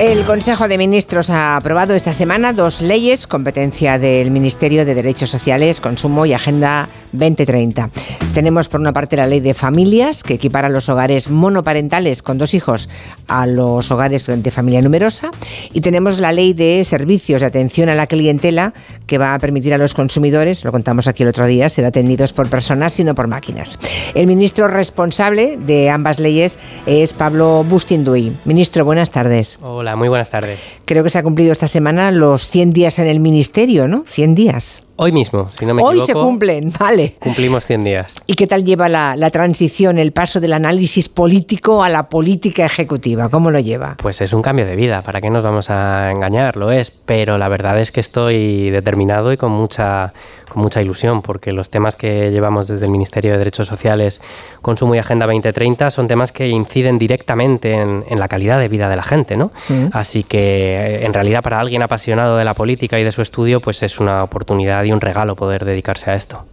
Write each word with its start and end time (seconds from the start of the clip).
El 0.00 0.24
Consejo 0.24 0.66
de 0.66 0.78
Ministros 0.78 1.28
ha 1.28 1.56
aprobado 1.56 1.94
esta 1.94 2.14
semana 2.14 2.54
dos 2.54 2.80
leyes, 2.80 3.26
competencia 3.26 3.98
del 3.98 4.30
Ministerio 4.30 4.86
de 4.86 4.94
Derechos 4.94 5.28
Sociales, 5.28 5.82
Consumo 5.82 6.24
y 6.24 6.32
Agenda 6.32 6.88
2030. 7.12 7.90
Tenemos 8.32 8.70
por 8.70 8.80
una 8.80 8.94
parte 8.94 9.18
la 9.18 9.26
ley 9.26 9.40
de 9.40 9.52
familias, 9.52 10.22
que 10.22 10.32
equipara 10.32 10.70
los 10.70 10.88
hogares 10.88 11.28
monoparentales 11.28 12.22
con 12.22 12.38
dos 12.38 12.54
hijos 12.54 12.88
a 13.28 13.46
los 13.46 13.90
hogares 13.90 14.24
de 14.26 14.50
familia 14.50 14.80
numerosa. 14.80 15.32
Y 15.74 15.82
tenemos 15.82 16.18
la 16.18 16.32
ley 16.32 16.54
de 16.54 16.82
servicios 16.86 17.42
de 17.42 17.48
atención 17.48 17.90
a 17.90 17.94
la 17.94 18.06
clientela, 18.06 18.72
que 19.06 19.18
va 19.18 19.34
a 19.34 19.38
permitir 19.38 19.74
a 19.74 19.78
los 19.78 19.92
consumidores, 19.92 20.64
lo 20.64 20.72
contamos 20.72 21.08
aquí 21.08 21.24
el 21.24 21.28
otro 21.28 21.46
día, 21.46 21.68
ser 21.68 21.84
atendidos 21.84 22.32
por 22.32 22.48
personas 22.48 22.98
y 22.98 23.04
no 23.04 23.14
por 23.14 23.26
máquinas. 23.26 23.78
El 24.14 24.26
ministro 24.28 24.66
responsable 24.66 25.58
de 25.58 25.90
ambas 25.90 26.18
leyes 26.18 26.58
es 26.86 27.12
Pablo 27.12 27.66
Bustinduy. 27.68 28.32
Ministro, 28.46 28.86
buenas 28.86 29.10
tardes. 29.10 29.58
Hola 29.60 29.89
muy 29.96 30.08
buenas 30.08 30.30
tardes. 30.30 30.60
Creo 30.84 31.02
que 31.04 31.10
se 31.10 31.18
ha 31.18 31.22
cumplido 31.22 31.52
esta 31.52 31.68
semana 31.68 32.10
los 32.10 32.48
100 32.48 32.72
días 32.72 32.98
en 32.98 33.06
el 33.06 33.20
Ministerio, 33.20 33.88
¿no? 33.88 34.04
100 34.06 34.34
días. 34.34 34.82
Hoy 35.02 35.12
mismo, 35.12 35.48
si 35.48 35.64
no 35.64 35.72
me 35.72 35.82
Hoy 35.82 35.98
se 36.00 36.12
cumplen, 36.12 36.70
vale. 36.78 37.14
Cumplimos 37.20 37.64
100 37.64 37.84
días. 37.84 38.16
¿Y 38.26 38.34
qué 38.34 38.46
tal 38.46 38.66
lleva 38.66 38.90
la, 38.90 39.16
la, 39.16 39.30
transición, 39.30 39.98
el 39.98 40.12
paso 40.12 40.40
del 40.40 40.52
análisis 40.52 41.08
político 41.08 41.82
a 41.82 41.88
la 41.88 42.10
política 42.10 42.66
ejecutiva? 42.66 43.30
¿Cómo 43.30 43.50
lo 43.50 43.58
lleva? 43.60 43.96
Pues 43.96 44.20
es 44.20 44.34
un 44.34 44.42
cambio 44.42 44.66
de 44.66 44.76
vida, 44.76 45.00
¿para 45.00 45.22
qué 45.22 45.30
nos 45.30 45.42
vamos 45.42 45.70
a 45.70 46.10
engañar? 46.10 46.58
Lo 46.58 46.70
es, 46.70 46.90
pero 46.90 47.38
la 47.38 47.48
verdad 47.48 47.80
es 47.80 47.92
que 47.92 48.00
estoy 48.00 48.68
determinado 48.68 49.32
y 49.32 49.38
con 49.38 49.52
mucha, 49.52 50.12
con 50.50 50.60
mucha 50.60 50.82
ilusión, 50.82 51.22
porque 51.22 51.52
los 51.52 51.70
temas 51.70 51.96
que 51.96 52.30
llevamos 52.30 52.68
desde 52.68 52.84
el 52.84 52.92
Ministerio 52.92 53.32
de 53.32 53.38
Derechos 53.38 53.68
Sociales, 53.68 54.20
Consumo 54.60 54.94
y 54.96 54.98
Agenda 54.98 55.24
2030 55.24 55.90
son 55.90 56.08
temas 56.08 56.30
que 56.30 56.46
inciden 56.48 56.98
directamente 56.98 57.72
en, 57.72 58.04
en 58.06 58.20
la 58.20 58.28
calidad 58.28 58.58
de 58.58 58.68
vida 58.68 58.90
de 58.90 58.96
la 58.96 59.02
gente, 59.02 59.38
¿no? 59.38 59.50
Mm. 59.70 59.86
Así 59.92 60.24
que 60.24 61.06
en 61.06 61.14
realidad 61.14 61.42
para 61.42 61.58
alguien 61.58 61.82
apasionado 61.82 62.36
de 62.36 62.44
la 62.44 62.52
política 62.52 63.00
y 63.00 63.04
de 63.04 63.12
su 63.12 63.22
estudio, 63.22 63.62
pues 63.62 63.82
es 63.82 63.98
una 63.98 64.22
oportunidad 64.22 64.84
un 64.92 65.00
regalo 65.00 65.36
poder 65.36 65.64
dedicarse 65.64 66.10
a 66.10 66.14
esto. 66.14 66.46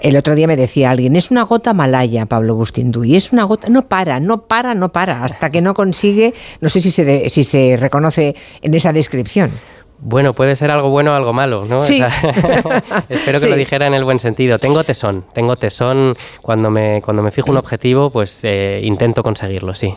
El 0.00 0.16
otro 0.16 0.34
día 0.34 0.46
me 0.46 0.56
decía 0.56 0.90
alguien, 0.90 1.16
es 1.16 1.30
una 1.30 1.42
gota 1.42 1.72
malaya, 1.72 2.26
Pablo 2.26 2.62
y 3.04 3.16
es 3.16 3.32
una 3.32 3.44
gota, 3.44 3.68
no 3.68 3.88
para, 3.88 4.20
no 4.20 4.42
para, 4.42 4.74
no 4.74 4.90
para, 4.90 5.24
hasta 5.24 5.50
que 5.50 5.60
no 5.60 5.74
consigue, 5.74 6.34
no 6.60 6.68
sé 6.68 6.80
si 6.80 6.90
se, 6.90 7.28
si 7.28 7.44
se 7.44 7.76
reconoce 7.76 8.34
en 8.62 8.74
esa 8.74 8.92
descripción. 8.92 9.52
Bueno, 9.98 10.34
puede 10.34 10.54
ser 10.56 10.70
algo 10.70 10.90
bueno 10.90 11.12
o 11.12 11.14
algo 11.14 11.32
malo, 11.32 11.64
¿no? 11.64 11.80
Sí. 11.80 12.02
espero 13.08 13.38
que 13.38 13.48
lo 13.48 13.56
dijera 13.56 13.86
en 13.86 13.94
el 13.94 14.04
buen 14.04 14.18
sentido. 14.18 14.58
Tengo 14.58 14.84
tesón, 14.84 15.24
tengo 15.32 15.56
tesón. 15.56 16.16
Cuando 16.42 16.70
me, 16.70 17.00
cuando 17.00 17.22
me 17.22 17.30
fijo 17.30 17.50
un 17.50 17.56
objetivo, 17.56 18.10
pues 18.10 18.40
eh, 18.42 18.80
intento 18.82 19.22
conseguirlo, 19.22 19.74
sí. 19.74 19.94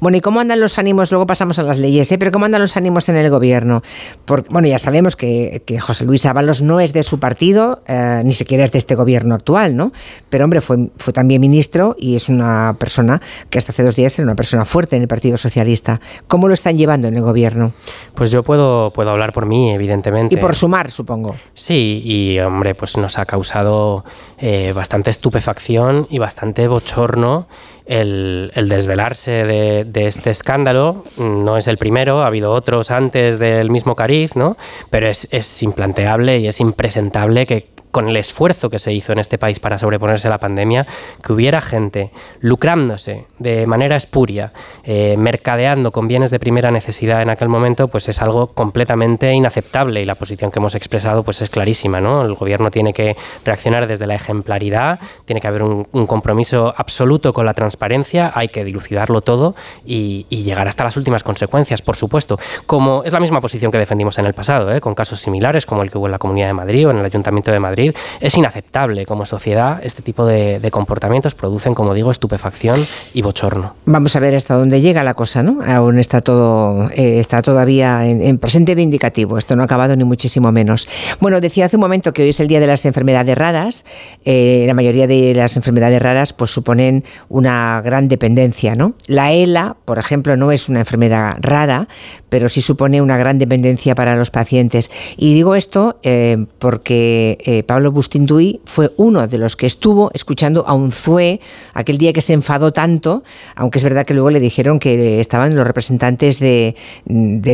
Bueno, 0.00 0.18
¿y 0.18 0.20
cómo 0.20 0.40
andan 0.40 0.60
los 0.60 0.78
ánimos? 0.78 1.10
Luego 1.10 1.26
pasamos 1.26 1.58
a 1.58 1.62
las 1.62 1.78
leyes, 1.78 2.10
¿eh? 2.12 2.18
pero 2.18 2.30
¿cómo 2.30 2.44
andan 2.44 2.60
los 2.60 2.76
ánimos 2.76 3.08
en 3.08 3.16
el 3.16 3.30
gobierno? 3.30 3.82
Porque, 4.24 4.48
bueno, 4.50 4.68
ya 4.68 4.78
sabemos 4.78 5.16
que, 5.16 5.62
José 5.80 6.04
Luis 6.04 6.26
Ábalos 6.26 6.62
no 6.62 6.80
es 6.80 6.92
de 6.92 7.02
su 7.02 7.18
partido, 7.18 7.82
eh, 7.86 8.22
ni 8.24 8.32
siquiera 8.32 8.64
es 8.64 8.72
de 8.72 8.78
este 8.78 8.94
gobierno 8.94 9.34
actual, 9.34 9.76
¿no? 9.76 9.92
Pero, 10.30 10.44
hombre, 10.44 10.60
fue, 10.60 10.90
fue 10.96 11.12
también 11.12 11.40
ministro 11.40 11.94
y 11.98 12.16
es 12.16 12.28
una 12.28 12.76
persona 12.78 13.20
que 13.50 13.58
hasta 13.58 13.72
hace 13.72 13.82
dos 13.82 13.96
días 13.96 14.18
era 14.18 14.26
una 14.26 14.36
persona 14.36 14.64
fuerte 14.64 14.96
en 14.96 15.02
el 15.02 15.08
Partido 15.08 15.36
Socialista. 15.36 16.00
¿Cómo 16.26 16.48
lo 16.48 16.54
están 16.54 16.76
llevando 16.76 17.08
en 17.08 17.16
el 17.16 17.22
gobierno? 17.22 17.72
Pues 18.14 18.30
yo 18.30 18.42
puedo, 18.42 18.92
puedo 18.92 19.10
hablar 19.10 19.32
por 19.32 19.46
mí, 19.46 19.72
evidentemente. 19.72 20.34
Y 20.34 20.38
por 20.38 20.54
sumar, 20.54 20.90
supongo. 20.90 21.36
Sí, 21.54 22.02
y, 22.04 22.38
hombre, 22.40 22.74
pues 22.74 22.96
nos 22.96 23.18
ha 23.18 23.26
causado 23.26 24.04
eh, 24.38 24.72
bastante 24.74 25.10
estupefacción 25.10 26.06
y 26.10 26.18
bastante 26.18 26.66
bochorno 26.68 27.46
el, 27.88 28.52
desvelarse 28.68 29.44
de, 29.44 30.06
este 30.06 30.30
escándalo. 30.30 31.04
No 31.18 31.56
es 31.56 31.66
el 31.66 31.78
primero, 31.78 32.22
ha 32.22 32.26
habido 32.26 32.52
otros 32.52 32.90
antes 32.90 33.38
del 33.38 33.70
mismo 33.70 33.96
cariz, 33.96 34.36
¿no? 34.36 34.56
Pero 34.90 35.08
es, 35.08 35.28
es 35.32 35.62
implanteable 35.62 36.38
y 36.38 36.46
es 36.46 36.60
impresentable 36.60 37.46
que 37.46 37.77
con 37.90 38.08
el 38.08 38.16
esfuerzo 38.16 38.70
que 38.70 38.78
se 38.78 38.92
hizo 38.92 39.12
en 39.12 39.18
este 39.18 39.38
país 39.38 39.60
para 39.60 39.78
sobreponerse 39.78 40.28
a 40.28 40.30
la 40.30 40.38
pandemia, 40.38 40.86
que 41.22 41.32
hubiera 41.32 41.60
gente 41.60 42.10
lucrándose 42.40 43.26
de 43.38 43.66
manera 43.66 43.96
espuria, 43.96 44.52
eh, 44.84 45.16
mercadeando 45.16 45.92
con 45.92 46.08
bienes 46.08 46.30
de 46.30 46.38
primera 46.38 46.70
necesidad 46.70 47.22
en 47.22 47.30
aquel 47.30 47.48
momento, 47.48 47.88
pues 47.88 48.08
es 48.08 48.20
algo 48.20 48.48
completamente 48.48 49.32
inaceptable 49.32 50.02
y 50.02 50.04
la 50.04 50.14
posición 50.14 50.50
que 50.50 50.58
hemos 50.58 50.74
expresado 50.74 51.22
pues 51.22 51.40
es 51.40 51.50
clarísima, 51.50 52.00
¿no? 52.00 52.24
El 52.24 52.34
gobierno 52.34 52.70
tiene 52.70 52.92
que 52.92 53.16
reaccionar 53.44 53.86
desde 53.86 54.06
la 54.06 54.14
ejemplaridad, 54.14 55.00
tiene 55.24 55.40
que 55.40 55.48
haber 55.48 55.62
un, 55.62 55.84
compromiso 56.06 56.72
absoluto 56.76 57.32
con 57.32 57.44
la 57.44 57.52
transparencia, 57.52 58.32
hay 58.34 58.48
que 58.48 58.64
dilucidarlo 58.64 59.20
todo 59.20 59.54
y, 59.84 60.26
llegar 60.48 60.68
hasta 60.68 60.84
las 60.84 60.96
últimas 60.96 61.22
consecuencias, 61.22 61.82
por 61.82 61.94
supuesto, 61.94 62.38
como 62.64 63.02
es 63.04 63.12
la 63.12 63.20
misma 63.20 63.40
posición 63.40 63.70
que 63.70 63.76
defendimos 63.76 64.18
en 64.18 64.24
el 64.24 64.32
pasado, 64.32 64.72
¿eh? 64.72 64.80
con 64.80 64.94
casos 64.94 65.20
similares 65.20 65.66
como 65.66 65.82
el 65.82 65.90
que 65.90 65.98
hubo 65.98 66.06
en 66.06 66.12
la 66.12 66.18
Comunidad 66.18 66.46
de 66.46 66.54
Madrid 66.54 66.86
o 66.86 66.90
en 66.90 66.98
el 66.98 67.04
Ayuntamiento 67.04 67.50
de 67.50 67.60
Madrid 67.60 67.77
es 68.20 68.36
inaceptable 68.36 69.06
como 69.06 69.26
sociedad. 69.26 69.80
Este 69.82 70.02
tipo 70.02 70.24
de, 70.24 70.68
comportamientos 70.70 71.34
producen, 71.34 71.74
como 71.74 71.94
digo, 71.94 72.10
estupefacción 72.10 72.78
y 73.14 73.22
bochorno. 73.22 73.74
Vamos 73.86 74.14
a 74.16 74.20
ver 74.20 74.34
hasta 74.34 74.54
dónde 74.54 74.80
llega 74.80 75.02
la 75.02 75.14
cosa, 75.14 75.42
¿no? 75.42 75.60
Aún 75.66 75.98
está 75.98 76.20
todo, 76.20 76.90
eh, 76.90 77.20
está 77.20 77.42
todavía 77.42 78.06
en, 78.06 78.38
presente 78.38 78.74
de 78.74 78.82
indicativo. 78.82 79.38
Esto 79.38 79.56
no 79.56 79.62
ha 79.62 79.64
acabado 79.64 79.96
ni 79.96 80.04
muchísimo 80.04 80.52
menos. 80.52 80.88
Bueno, 81.20 81.40
decía 81.40 81.66
hace 81.66 81.76
un 81.76 81.80
momento 81.80 82.12
que 82.12 82.22
hoy 82.22 82.30
es 82.30 82.40
el 82.40 82.48
día 82.48 82.60
de 82.60 82.66
las 82.66 82.84
enfermedades 82.84 83.36
raras. 83.36 83.84
Eh, 84.24 84.64
la 84.66 84.74
mayoría 84.74 85.06
de 85.06 85.32
las 85.34 85.56
enfermedades 85.56 86.00
raras, 86.02 86.32
pues 86.32 86.50
suponen 86.50 87.04
una 87.28 87.80
gran 87.82 88.08
dependencia, 88.08 88.74
¿no? 88.74 88.94
La 89.06 89.32
ELA, 89.32 89.76
por 89.84 89.98
ejemplo, 89.98 90.36
no 90.36 90.52
es 90.52 90.68
una 90.68 90.80
enfermedad 90.80 91.36
rara, 91.40 91.88
pero 92.28 92.48
sí 92.48 92.60
supone 92.60 93.00
una 93.00 93.16
gran 93.16 93.38
dependencia 93.38 93.94
para 93.94 94.16
los 94.16 94.30
pacientes. 94.30 94.90
Y 95.16 95.34
digo 95.34 95.54
esto 95.54 95.98
eh, 96.02 96.46
porque 96.58 97.64
Pablo 97.68 97.92
Bustinduy 97.92 98.60
fue 98.64 98.90
uno 98.96 99.28
de 99.28 99.36
los 99.36 99.54
que 99.54 99.66
estuvo 99.66 100.10
escuchando 100.14 100.64
a 100.66 100.72
un 100.72 100.90
ZUE 100.90 101.38
aquel 101.74 101.98
día 101.98 102.14
que 102.14 102.22
se 102.22 102.32
enfadó 102.32 102.72
tanto, 102.72 103.22
aunque 103.56 103.76
es 103.76 103.84
verdad 103.84 104.06
que 104.06 104.14
luego 104.14 104.30
le 104.30 104.40
dijeron 104.40 104.78
que 104.78 105.20
estaban 105.20 105.54
los 105.54 105.66
representantes 105.66 106.38
de, 106.38 106.74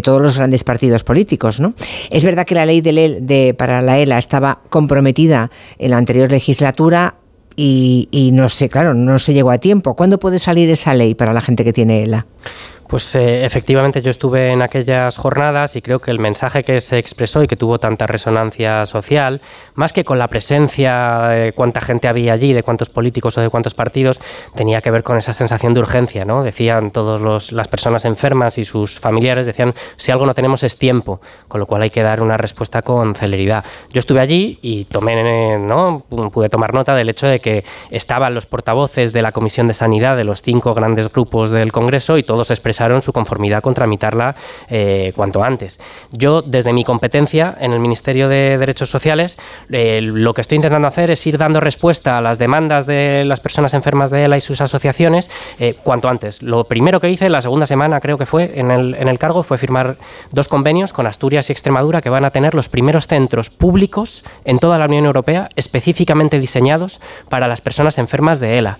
todos 0.05 0.23
los 0.23 0.37
grandes 0.37 0.63
partidos 0.63 1.03
políticos. 1.03 1.59
¿no? 1.59 1.75
Es 2.11 2.23
verdad 2.23 2.47
que 2.47 2.55
la 2.55 2.65
ley 2.65 2.81
de, 2.81 3.55
para 3.59 3.83
la 3.83 3.99
ELA 3.99 4.19
estaba 4.19 4.61
comprometida 4.71 5.51
en 5.79 5.91
la 5.91 5.99
anterior 5.99 6.31
legislatura, 6.31 7.17
y, 7.57 8.09
y, 8.11 8.33
no 8.33 8.49
sé, 8.49 8.69
claro, 8.69 8.95
no 8.95 9.21
se 9.21 9.33
llegó 9.33 9.53
a 9.53 9.59
tiempo. 9.59 9.95
¿Cuándo 9.95 10.19
puede 10.19 10.41
salir 10.41 10.69
esa 10.71 10.93
ley 10.93 11.15
para 11.15 11.33
la 11.33 11.41
gente 11.41 11.63
que 11.63 11.73
tiene 11.73 12.03
ELA? 12.03 12.27
Pues 12.95 13.13
eh, 13.17 13.45
efectivamente 13.45 14.03
yo 14.03 14.13
estuve 14.13 14.53
en 14.53 14.63
aquellas 14.63 15.17
jornadas 15.17 15.75
y 15.75 15.83
creo 15.83 15.99
que 15.99 16.13
el 16.13 16.21
mensaje 16.21 16.63
que 16.63 16.81
se 16.81 16.97
expresó 16.97 17.43
y 17.43 17.49
que 17.49 17.57
tuvo 17.57 17.81
tanta 17.81 18.07
resonancia 18.07 18.87
social, 18.87 19.41
más 19.75 19.93
que 19.93 20.05
con 20.05 20.17
la 20.17 20.29
presencia 20.29 21.23
de 21.23 21.53
cuánta 21.55 21.81
gente 21.81 22.07
había 22.07 22.35
allí, 22.35 22.53
de 22.53 22.63
cuántos 22.63 22.91
políticos 22.91 23.37
o 23.37 23.41
de 23.41 23.51
cuántos 23.51 23.75
partidos, 23.75 24.21
tenía 24.55 24.81
que 24.81 24.93
ver 24.93 25.03
con 25.03 25.17
esa 25.17 25.33
sensación 25.33 25.75
de 25.75 25.81
urgencia, 25.81 26.25
¿no? 26.25 26.45
Decían 26.45 26.93
todas 26.93 27.51
las 27.51 27.67
personas 27.67 28.05
enfermas 28.05 28.59
y 28.59 28.65
sus 28.65 29.01
familiares, 29.01 29.47
decían, 29.47 29.75
si 29.97 30.13
algo 30.13 30.25
no 30.25 30.35
tenemos 30.35 30.63
es 30.63 30.77
tiempo, 30.77 31.21
con 31.49 31.59
lo 31.59 31.67
cual 31.67 31.83
hay 31.83 31.91
que 31.91 32.03
dar 32.05 32.23
una 32.23 32.37
respuesta 32.37 32.83
con 32.83 33.17
celeridad. 33.17 33.65
Yo 33.93 33.99
estuve 33.99 34.21
allí 34.21 34.61
y 34.63 34.85
tomé, 34.85 35.59
¿no? 35.59 36.05
Pude 36.33 36.49
tomar 36.49 36.73
nota 36.73 36.95
del 36.95 37.09
hecho 37.09 37.27
de 37.27 37.41
que 37.41 37.65
estaban 37.91 38.35
los 38.37 38.47
portavoces 38.47 39.13
de 39.13 39.21
la 39.21 39.33
Comisión 39.33 39.67
de 39.67 39.75
Sanidad 39.75 40.17
de 40.17 40.23
los 40.23 40.43
cinco 40.43 40.75
grandes 40.75 41.13
grupos 41.13 41.51
del 41.51 41.73
Congreso 41.73 42.19
y 42.19 42.23
todos 42.23 42.53
expresaron 42.53 42.84
su 43.03 43.13
conformidad 43.13 43.63
con 43.63 43.75
tramitarla 43.75 44.35
eh, 44.69 45.13
cuanto 45.17 45.43
antes. 45.43 45.79
Yo, 46.11 46.43
desde 46.43 46.73
mi 46.73 46.85
competencia 46.85 47.57
en 47.59 47.73
el 47.73 47.81
Ministerio 47.81 48.29
de 48.29 48.59
Derechos 48.59 48.91
Sociales, 48.91 49.37
eh, 49.71 50.01
lo 50.03 50.35
que 50.35 50.41
estoy 50.41 50.57
intentando 50.57 50.89
hacer 50.89 51.11
es 51.11 51.27
ir 51.27 51.39
dando 51.39 51.61
respuesta 51.61 52.19
a 52.19 52.21
las 52.21 52.39
demandas 52.39 52.87
de 52.87 53.25
las 53.25 53.41
personas 53.41 53.75
enfermas 53.75 54.11
de 54.11 54.25
ELA 54.25 54.37
y 54.37 54.41
sus 54.41 54.61
asociaciones 54.61 55.31
eh, 55.59 55.75
cuanto 55.83 56.09
antes. 56.09 56.43
Lo 56.43 56.65
primero 56.65 57.01
que 57.01 57.11
hice, 57.11 57.29
la 57.29 57.41
segunda 57.41 57.67
semana 57.67 58.01
creo 58.01 58.19
que 58.19 58.27
fue 58.27 58.59
en 58.59 58.71
el, 58.71 58.95
en 58.95 59.09
el 59.09 59.19
cargo, 59.19 59.43
fue 59.43 59.59
firmar 59.59 59.97
dos 60.31 60.49
convenios 60.49 60.93
con 60.93 61.07
Asturias 61.07 61.49
y 61.49 61.53
Extremadura 61.53 62.03
que 62.03 62.11
van 62.11 62.25
a 62.25 62.31
tener 62.31 62.55
los 62.55 62.69
primeros 62.69 63.07
centros 63.07 63.51
públicos 63.51 64.25
en 64.45 64.59
toda 64.59 64.79
la 64.79 64.87
Unión 64.87 65.07
Europea 65.07 65.49
específicamente 65.57 66.39
diseñados 66.39 67.01
para 67.29 67.49
las 67.49 67.61
personas 67.61 67.99
enfermas 67.99 68.41
de 68.41 68.59
ELA. 68.59 68.79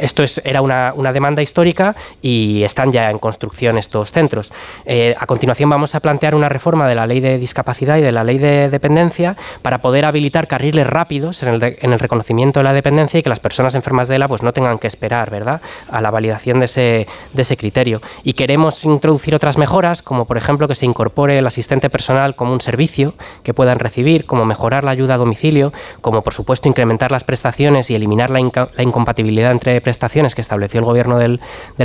esto 0.00 0.22
es, 0.22 0.40
era 0.44 0.62
una, 0.62 0.92
una 0.94 1.12
demanda 1.12 1.42
histórica 1.42 1.94
y 2.20 2.62
están 2.72 2.90
ya 2.90 3.10
en 3.10 3.18
construcción 3.18 3.76
estos 3.76 4.12
centros. 4.12 4.50
Eh, 4.86 5.14
a 5.18 5.26
continuación 5.26 5.68
vamos 5.68 5.94
a 5.94 6.00
plantear 6.00 6.34
una 6.34 6.48
reforma 6.48 6.88
de 6.88 6.94
la 6.94 7.06
ley 7.06 7.20
de 7.20 7.38
discapacidad 7.38 7.98
y 7.98 8.00
de 8.00 8.12
la 8.12 8.24
ley 8.24 8.38
de 8.38 8.70
dependencia 8.70 9.36
para 9.60 9.82
poder 9.82 10.06
habilitar 10.06 10.48
carriles 10.48 10.86
rápidos 10.86 11.42
en 11.42 11.48
el, 11.52 11.98
reconocimiento 11.98 12.60
de 12.60 12.64
la 12.64 12.72
dependencia 12.72 13.20
y 13.20 13.22
que 13.22 13.28
las 13.28 13.40
personas 13.40 13.74
enfermas 13.74 14.08
de 14.08 14.16
ELA 14.16 14.26
pues, 14.26 14.42
no 14.42 14.52
tengan 14.52 14.78
que 14.78 14.86
esperar 14.86 15.30
¿verdad? 15.30 15.60
a 15.90 16.00
la 16.00 16.10
validación 16.10 16.60
de 16.60 16.64
ese, 16.64 17.06
de 17.34 17.42
ese 17.42 17.56
criterio. 17.56 18.00
Y 18.24 18.32
queremos 18.32 18.84
introducir 18.84 19.34
otras 19.34 19.58
mejoras, 19.58 20.00
como 20.00 20.24
por 20.24 20.38
ejemplo 20.38 20.66
que 20.66 20.74
se 20.74 20.86
incorpore 20.86 21.38
el 21.38 21.46
asistente 21.46 21.90
personal 21.90 22.34
como 22.34 22.52
un 22.52 22.60
servicio 22.62 23.14
que 23.42 23.52
puedan 23.52 23.78
recibir, 23.78 24.24
como 24.24 24.46
mejorar 24.46 24.84
la 24.84 24.92
ayuda 24.92 25.14
a 25.14 25.18
domicilio, 25.18 25.72
como 26.00 26.22
por 26.22 26.32
supuesto 26.32 26.68
incrementar 26.68 27.12
las 27.12 27.24
prestaciones 27.24 27.90
y 27.90 27.94
eliminar 27.94 28.30
la, 28.30 28.40
incompatibilidad 28.40 29.52
entre 29.52 29.80
prestaciones 29.80 30.34
que 30.34 30.40
estableció 30.40 30.80
el 30.80 30.86
gobierno 30.86 31.18
del, 31.18 31.40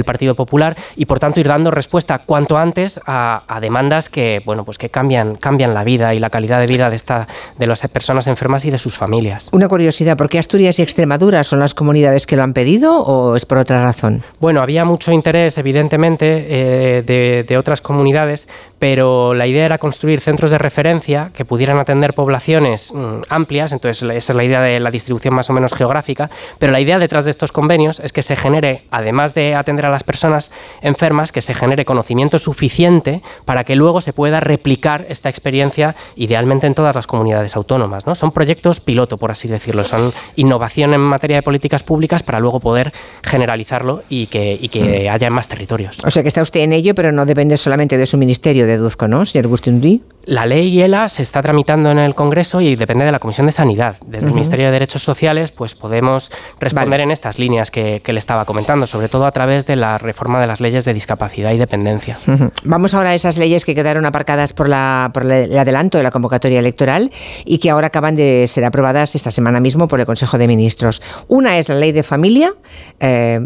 Partido 0.06 0.36
Popular 0.36 0.67
y 0.96 1.06
por 1.06 1.20
tanto 1.20 1.40
ir 1.40 1.48
dando 1.48 1.72
respuesta 1.72 2.20
cuanto 2.20 2.58
antes 2.58 3.00
a, 3.06 3.44
demandas 3.62 4.10
que 4.10 4.42
bueno 4.46 4.64
pues 4.64 4.78
que 4.78 4.90
cambian 4.90 5.36
cambian 5.36 5.74
la 5.74 5.84
vida 5.84 6.14
y 6.14 6.20
la 6.20 6.30
calidad 6.30 6.60
de 6.60 6.68
vida 6.68 6.90
de 6.90 6.96
esta 6.96 7.28
de 7.58 7.68
las 7.68 7.88
personas 7.88 8.28
enfermas 8.28 8.66
y 8.66 8.72
de 8.72 8.78
sus 8.78 8.98
familias. 8.98 9.50
Una 9.52 9.68
curiosidad, 9.68 10.18
¿por 10.18 10.30
qué 10.30 10.40
Asturias 10.40 10.80
y 10.80 10.84
Extremadura 10.84 11.44
son 11.44 11.60
las 11.60 11.74
comunidades 11.74 12.26
que 12.28 12.36
lo 12.36 12.44
han 12.44 12.54
pedido 12.54 13.02
o 13.02 13.36
es 13.36 13.46
por 13.46 13.58
otra 13.58 13.84
razón? 13.84 14.24
Bueno, 14.40 14.62
había 14.62 14.86
mucho 14.86 15.12
interés 15.12 15.58
evidentemente 15.58 16.26
eh, 16.50 17.04
de, 17.04 17.46
de 17.48 17.58
otras 17.58 17.82
comunidades, 17.82 18.48
pero 18.80 19.34
la 19.34 19.48
idea 19.48 19.66
era 19.66 19.78
construir 19.78 20.22
centros 20.22 20.52
de 20.52 20.58
referencia 20.58 21.32
que 21.34 21.46
pudieran 21.46 21.80
atender 21.80 22.14
poblaciones 22.14 22.94
mm, 22.94 23.22
amplias, 23.30 23.72
entonces 23.72 24.04
esa 24.04 24.34
es 24.34 24.36
la 24.36 24.44
idea 24.44 24.62
de 24.62 24.80
la 24.80 24.92
distribución 24.92 25.34
más 25.34 25.50
o 25.50 25.54
menos 25.54 25.74
geográfica, 25.74 26.30
pero 26.60 26.72
la 26.72 26.80
idea 26.80 27.00
detrás 27.00 27.26
de 27.26 27.32
estos 27.32 27.52
convenios 27.52 28.00
es 28.00 28.14
que 28.14 28.22
se 28.22 28.36
genere, 28.36 28.84
además 28.92 29.34
de 29.34 29.56
atender 29.56 29.86
a 29.86 29.90
las 29.90 30.04
personas 30.04 30.52
enfermas, 30.82 31.32
que 31.32 31.42
se 31.42 31.54
genere 31.54 31.86
conocimiento 31.86 32.40
suficiente 32.40 33.22
para 33.46 33.64
que 33.64 33.76
luego 33.76 34.02
se 34.02 34.14
pueda 34.14 34.40
replicar 34.40 35.06
esta 35.10 35.30
experiencia 35.30 35.96
idealmente 36.16 36.68
en 36.68 36.76
todas 36.76 36.96
las 36.96 37.08
comunidades 37.08 37.56
autónomas. 37.56 38.06
¿no? 38.06 38.16
Son 38.16 38.32
proyectos 38.32 38.80
piloto, 38.80 39.18
por 39.18 39.32
así 39.32 39.48
decirlo, 39.48 39.84
son 39.84 40.14
innovación 40.36 40.94
en 40.94 41.02
materia 41.02 41.38
de 41.38 41.44
políticas 41.44 41.84
públicas 41.84 42.24
para 42.24 42.40
luego 42.40 42.60
poder 42.60 42.94
generalizarlo 43.24 44.04
y 44.10 44.28
que, 44.28 44.58
y 44.60 44.70
que 44.70 45.08
mm. 45.10 45.14
haya 45.14 45.28
en 45.28 45.34
más 45.34 45.48
territorios. 45.48 45.98
O 46.04 46.12
sea 46.12 46.22
que 46.22 46.30
está 46.30 46.42
usted 46.42 46.62
en 46.62 46.74
ello, 46.74 46.94
pero 46.94 47.12
no 47.12 47.26
depende 47.26 47.58
solamente 47.58 47.98
de 47.98 48.06
su 48.06 48.18
ministerio 48.18 48.67
deduzco, 48.68 49.08
¿no, 49.08 49.26
señor 49.26 49.48
Bustundi? 49.48 50.04
La 50.28 50.46
ley 50.46 50.82
ELA 50.82 51.08
se 51.08 51.24
está 51.24 51.42
tramitando 51.42 51.90
en 51.90 52.00
el 52.00 52.14
Congreso 52.14 52.60
y 52.60 52.76
depende 52.76 53.06
de 53.06 53.14
la 53.14 53.20
Comisión 53.20 53.46
de 53.46 53.54
Sanidad. 53.54 53.96
Desde 54.06 54.28
el 54.28 54.34
Ministerio 54.34 54.66
de 54.66 54.74
Derechos 54.74 55.02
Sociales, 55.02 55.52
pues 55.52 55.74
podemos 55.74 56.32
responder 56.60 57.00
en 57.00 57.12
estas 57.12 57.40
líneas 57.40 57.72
que, 57.72 58.02
le 58.06 58.20
estaba 58.20 58.44
comentando, 58.44 58.88
sobre 58.88 59.08
todo 59.08 59.26
a 59.26 59.32
través 59.32 59.66
de 59.66 59.78
la 59.78 59.98
reforma 59.98 60.42
de 60.42 60.48
las 60.48 60.60
leyes 60.60 60.84
de 60.84 60.94
discapacidad 60.94 61.54
y 61.54 61.58
dependencia. 61.58 62.20
Vamos 62.66 62.94
ahora 62.94 63.12
a 63.12 63.16
esas 63.16 63.38
leyes 63.38 63.64
que 63.64 63.74
quedaron 63.74 64.06
aparcadas 64.06 64.52
por, 64.52 64.68
la, 64.68 65.12
por 65.14 65.24
el 65.32 65.58
adelanto 65.58 65.98
de 65.98 66.04
la 66.04 66.12
convocatoria 66.12 66.60
electoral 66.60 67.10
y 67.46 67.60
que 67.60 67.70
ahora 67.70 67.88
acaban 67.88 68.18
de 68.18 68.48
ser 68.50 68.66
aprobadas 68.66 69.16
esta 69.16 69.32
semana 69.32 69.62
mismo 69.62 69.88
por 69.88 70.02
el 70.02 70.06
Consejo 70.06 70.38
de 70.38 70.50
Ministros. 70.50 71.02
Una 71.30 71.58
es 71.58 71.70
la 71.70 71.76
ley 71.76 71.94
de 71.94 72.04
familia, 72.04 72.54
eh, 73.00 73.40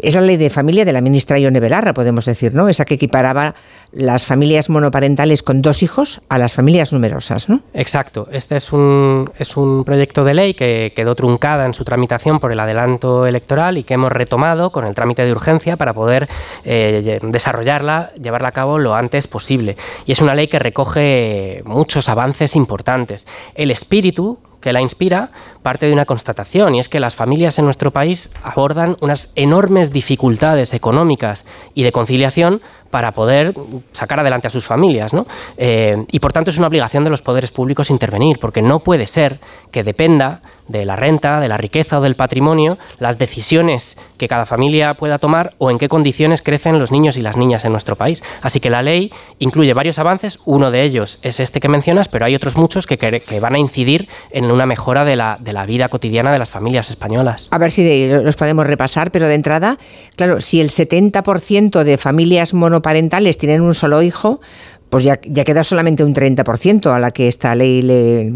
es 0.00 0.16
la 0.16 0.22
ley 0.22 0.38
de 0.38 0.50
familia 0.50 0.84
de 0.84 0.92
la 0.92 1.02
ministra 1.02 1.38
Ione 1.38 1.60
Belarra, 1.60 1.94
podemos 1.94 2.24
decir, 2.24 2.52
¿no? 2.52 2.68
Esa 2.68 2.84
que 2.84 2.94
equiparaba 2.94 3.54
las 3.92 4.26
familias 4.26 4.70
monoparentales 4.70 5.44
con 5.44 5.62
dos 5.62 5.84
hijos 5.84 5.99
a 6.28 6.38
las 6.38 6.54
familias 6.54 6.92
numerosas, 6.92 7.48
¿no? 7.48 7.60
Exacto. 7.74 8.28
Este 8.32 8.56
es 8.56 8.72
un, 8.72 9.30
es 9.38 9.56
un 9.56 9.84
proyecto 9.84 10.24
de 10.24 10.34
ley 10.34 10.54
que 10.54 10.92
quedó 10.94 11.14
truncada 11.14 11.64
en 11.66 11.74
su 11.74 11.84
tramitación 11.84 12.40
por 12.40 12.52
el 12.52 12.60
adelanto 12.60 13.26
electoral 13.26 13.78
y 13.78 13.82
que 13.82 13.94
hemos 13.94 14.12
retomado 14.12 14.70
con 14.70 14.86
el 14.86 14.94
trámite 14.94 15.24
de 15.24 15.32
urgencia 15.32 15.76
para 15.76 15.94
poder 15.94 16.28
eh, 16.64 17.20
desarrollarla, 17.22 18.12
llevarla 18.14 18.48
a 18.48 18.52
cabo 18.52 18.78
lo 18.78 18.94
antes 18.94 19.26
posible. 19.26 19.76
Y 20.06 20.12
es 20.12 20.20
una 20.20 20.34
ley 20.34 20.48
que 20.48 20.58
recoge 20.58 21.62
muchos 21.64 22.08
avances 22.08 22.56
importantes. 22.56 23.26
El 23.54 23.70
espíritu 23.70 24.38
que 24.60 24.72
la 24.72 24.80
inspira 24.80 25.30
parte 25.62 25.86
de 25.86 25.92
una 25.92 26.04
constatación, 26.04 26.74
y 26.74 26.80
es 26.80 26.88
que 26.88 27.00
las 27.00 27.14
familias 27.14 27.58
en 27.58 27.64
nuestro 27.64 27.90
país 27.90 28.34
abordan 28.42 28.96
unas 29.00 29.32
enormes 29.36 29.90
dificultades 29.90 30.74
económicas 30.74 31.46
y 31.74 31.82
de 31.82 31.92
conciliación 31.92 32.60
para 32.90 33.12
poder 33.12 33.54
sacar 33.92 34.20
adelante 34.20 34.48
a 34.48 34.50
sus 34.50 34.64
familias. 34.64 35.12
¿no? 35.12 35.26
Eh, 35.56 36.04
y 36.10 36.18
por 36.18 36.32
tanto 36.32 36.50
es 36.50 36.58
una 36.58 36.66
obligación 36.66 37.04
de 37.04 37.10
los 37.10 37.22
poderes 37.22 37.50
públicos 37.50 37.90
intervenir, 37.90 38.38
porque 38.38 38.62
no 38.62 38.80
puede 38.80 39.06
ser 39.06 39.40
que 39.70 39.84
dependa 39.84 40.40
de 40.70 40.84
la 40.84 40.94
renta, 40.94 41.40
de 41.40 41.48
la 41.48 41.56
riqueza 41.56 41.98
o 41.98 42.02
del 42.02 42.14
patrimonio 42.14 42.78
las 42.98 43.18
decisiones 43.18 44.00
que 44.18 44.28
cada 44.28 44.46
familia 44.46 44.94
pueda 44.94 45.18
tomar 45.18 45.54
o 45.58 45.70
en 45.70 45.78
qué 45.78 45.88
condiciones 45.88 46.42
crecen 46.42 46.78
los 46.78 46.92
niños 46.92 47.16
y 47.16 47.22
las 47.22 47.36
niñas 47.36 47.64
en 47.64 47.72
nuestro 47.72 47.96
país. 47.96 48.22
Así 48.42 48.60
que 48.60 48.70
la 48.70 48.82
ley 48.82 49.12
incluye 49.40 49.74
varios 49.74 49.98
avances, 49.98 50.38
uno 50.44 50.70
de 50.70 50.82
ellos 50.82 51.18
es 51.22 51.40
este 51.40 51.60
que 51.60 51.68
mencionas, 51.68 52.08
pero 52.08 52.24
hay 52.24 52.34
otros 52.34 52.56
muchos 52.56 52.86
que, 52.86 52.98
que 52.98 53.40
van 53.40 53.54
a 53.54 53.58
incidir 53.58 54.08
en 54.30 54.50
una 54.50 54.66
mejora 54.66 55.04
de 55.04 55.16
la, 55.16 55.38
de 55.40 55.52
la 55.52 55.66
vida 55.66 55.88
cotidiana 55.88 56.30
de 56.30 56.38
las 56.38 56.50
familias 56.50 56.90
españolas. 56.90 57.48
A 57.50 57.58
ver 57.58 57.70
si 57.70 58.08
los 58.08 58.36
podemos 58.36 58.66
repasar, 58.66 59.10
pero 59.10 59.26
de 59.26 59.34
entrada, 59.34 59.78
claro, 60.16 60.40
si 60.40 60.60
el 60.60 60.68
70% 60.68 61.82
de 61.82 61.98
familias 61.98 62.54
mono 62.54 62.79
parentales 62.82 63.38
tienen 63.38 63.60
un 63.62 63.74
solo 63.74 64.02
hijo, 64.02 64.40
pues 64.88 65.04
ya, 65.04 65.20
ya 65.24 65.44
queda 65.44 65.64
solamente 65.64 66.04
un 66.04 66.14
30% 66.14 66.92
a 66.92 66.98
la 66.98 67.12
que 67.12 67.28
esta 67.28 67.54
ley 67.54 67.82
le, 67.82 68.30